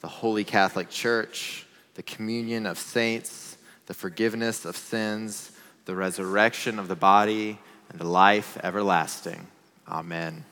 the 0.00 0.08
holy 0.08 0.44
Catholic 0.44 0.90
Church, 0.90 1.66
the 1.94 2.02
communion 2.02 2.66
of 2.66 2.78
saints, 2.78 3.56
the 3.86 3.94
forgiveness 3.94 4.64
of 4.64 4.76
sins, 4.76 5.52
the 5.84 5.94
resurrection 5.94 6.78
of 6.78 6.88
the 6.88 6.96
body 6.96 7.58
and 7.90 7.98
the 7.98 8.06
life 8.06 8.56
everlasting. 8.62 9.46
Amen. 9.88 10.44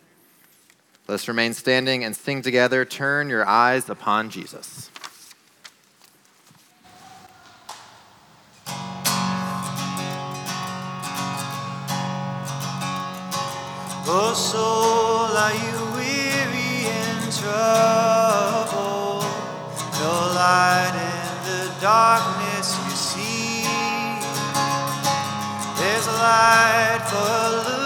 Let 1.06 1.14
us 1.14 1.28
remain 1.28 1.54
standing 1.54 2.04
and 2.04 2.14
sing 2.14 2.42
together. 2.42 2.84
Turn 2.84 3.30
your 3.30 3.46
eyes 3.46 3.88
upon 3.88 4.30
Jesus. 4.30 4.90
Oh, 14.10 14.34
soul, 14.34 15.36
are 15.36 15.52
you 15.52 15.76
weary 15.94 16.86
and 16.90 17.32
troubled? 17.32 18.67
Light 20.38 20.94
in 20.94 21.50
the 21.50 21.80
darkness 21.80 22.78
you 22.84 22.94
see. 22.94 23.64
There's 25.80 26.06
a 26.06 26.12
light 26.12 27.02
for 27.10 27.74
a 27.74 27.77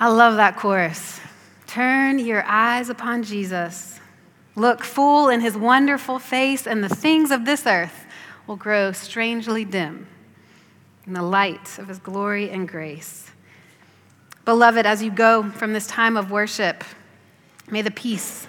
I 0.00 0.08
love 0.08 0.36
that 0.36 0.56
chorus. 0.56 1.20
Turn 1.66 2.18
your 2.18 2.42
eyes 2.44 2.88
upon 2.88 3.22
Jesus. 3.22 4.00
Look 4.56 4.82
full 4.82 5.28
in 5.28 5.42
his 5.42 5.58
wonderful 5.58 6.18
face, 6.18 6.66
and 6.66 6.82
the 6.82 6.88
things 6.88 7.30
of 7.30 7.44
this 7.44 7.66
earth 7.66 8.06
will 8.46 8.56
grow 8.56 8.92
strangely 8.92 9.66
dim 9.66 10.06
in 11.06 11.12
the 11.12 11.22
light 11.22 11.78
of 11.78 11.88
his 11.88 11.98
glory 11.98 12.48
and 12.48 12.66
grace. 12.66 13.30
Beloved, 14.46 14.86
as 14.86 15.02
you 15.02 15.10
go 15.10 15.50
from 15.50 15.74
this 15.74 15.86
time 15.86 16.16
of 16.16 16.30
worship, 16.30 16.82
may 17.70 17.82
the 17.82 17.90
peace 17.90 18.48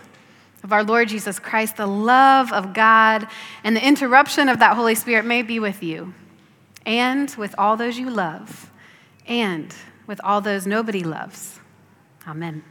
of 0.63 0.71
our 0.71 0.85
Lord 0.85 1.09
Jesus 1.09 1.37
Christ, 1.37 1.75
the 1.75 1.85
love 1.85 2.53
of 2.53 2.73
God, 2.73 3.27
and 3.65 3.75
the 3.75 3.85
interruption 3.85 4.47
of 4.47 4.59
that 4.59 4.77
Holy 4.77 4.95
Spirit 4.95 5.25
may 5.25 5.41
be 5.41 5.59
with 5.59 5.83
you 5.83 6.13
and 6.85 7.29
with 7.31 7.53
all 7.57 7.75
those 7.75 7.99
you 7.99 8.09
love 8.09 8.71
and 9.27 9.75
with 10.07 10.19
all 10.23 10.41
those 10.41 10.65
nobody 10.65 11.03
loves. 11.03 11.59
Amen. 12.27 12.63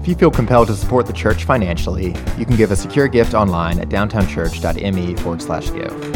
If 0.00 0.10
you 0.10 0.14
feel 0.14 0.30
compelled 0.30 0.68
to 0.68 0.76
support 0.76 1.06
the 1.06 1.12
church 1.12 1.44
financially, 1.44 2.14
you 2.38 2.46
can 2.46 2.56
give 2.56 2.70
a 2.70 2.76
secure 2.76 3.08
gift 3.08 3.34
online 3.34 3.80
at 3.80 3.88
downtownchurch.me 3.88 5.16
forward 5.16 5.42
slash 5.42 5.72
give. 5.72 6.15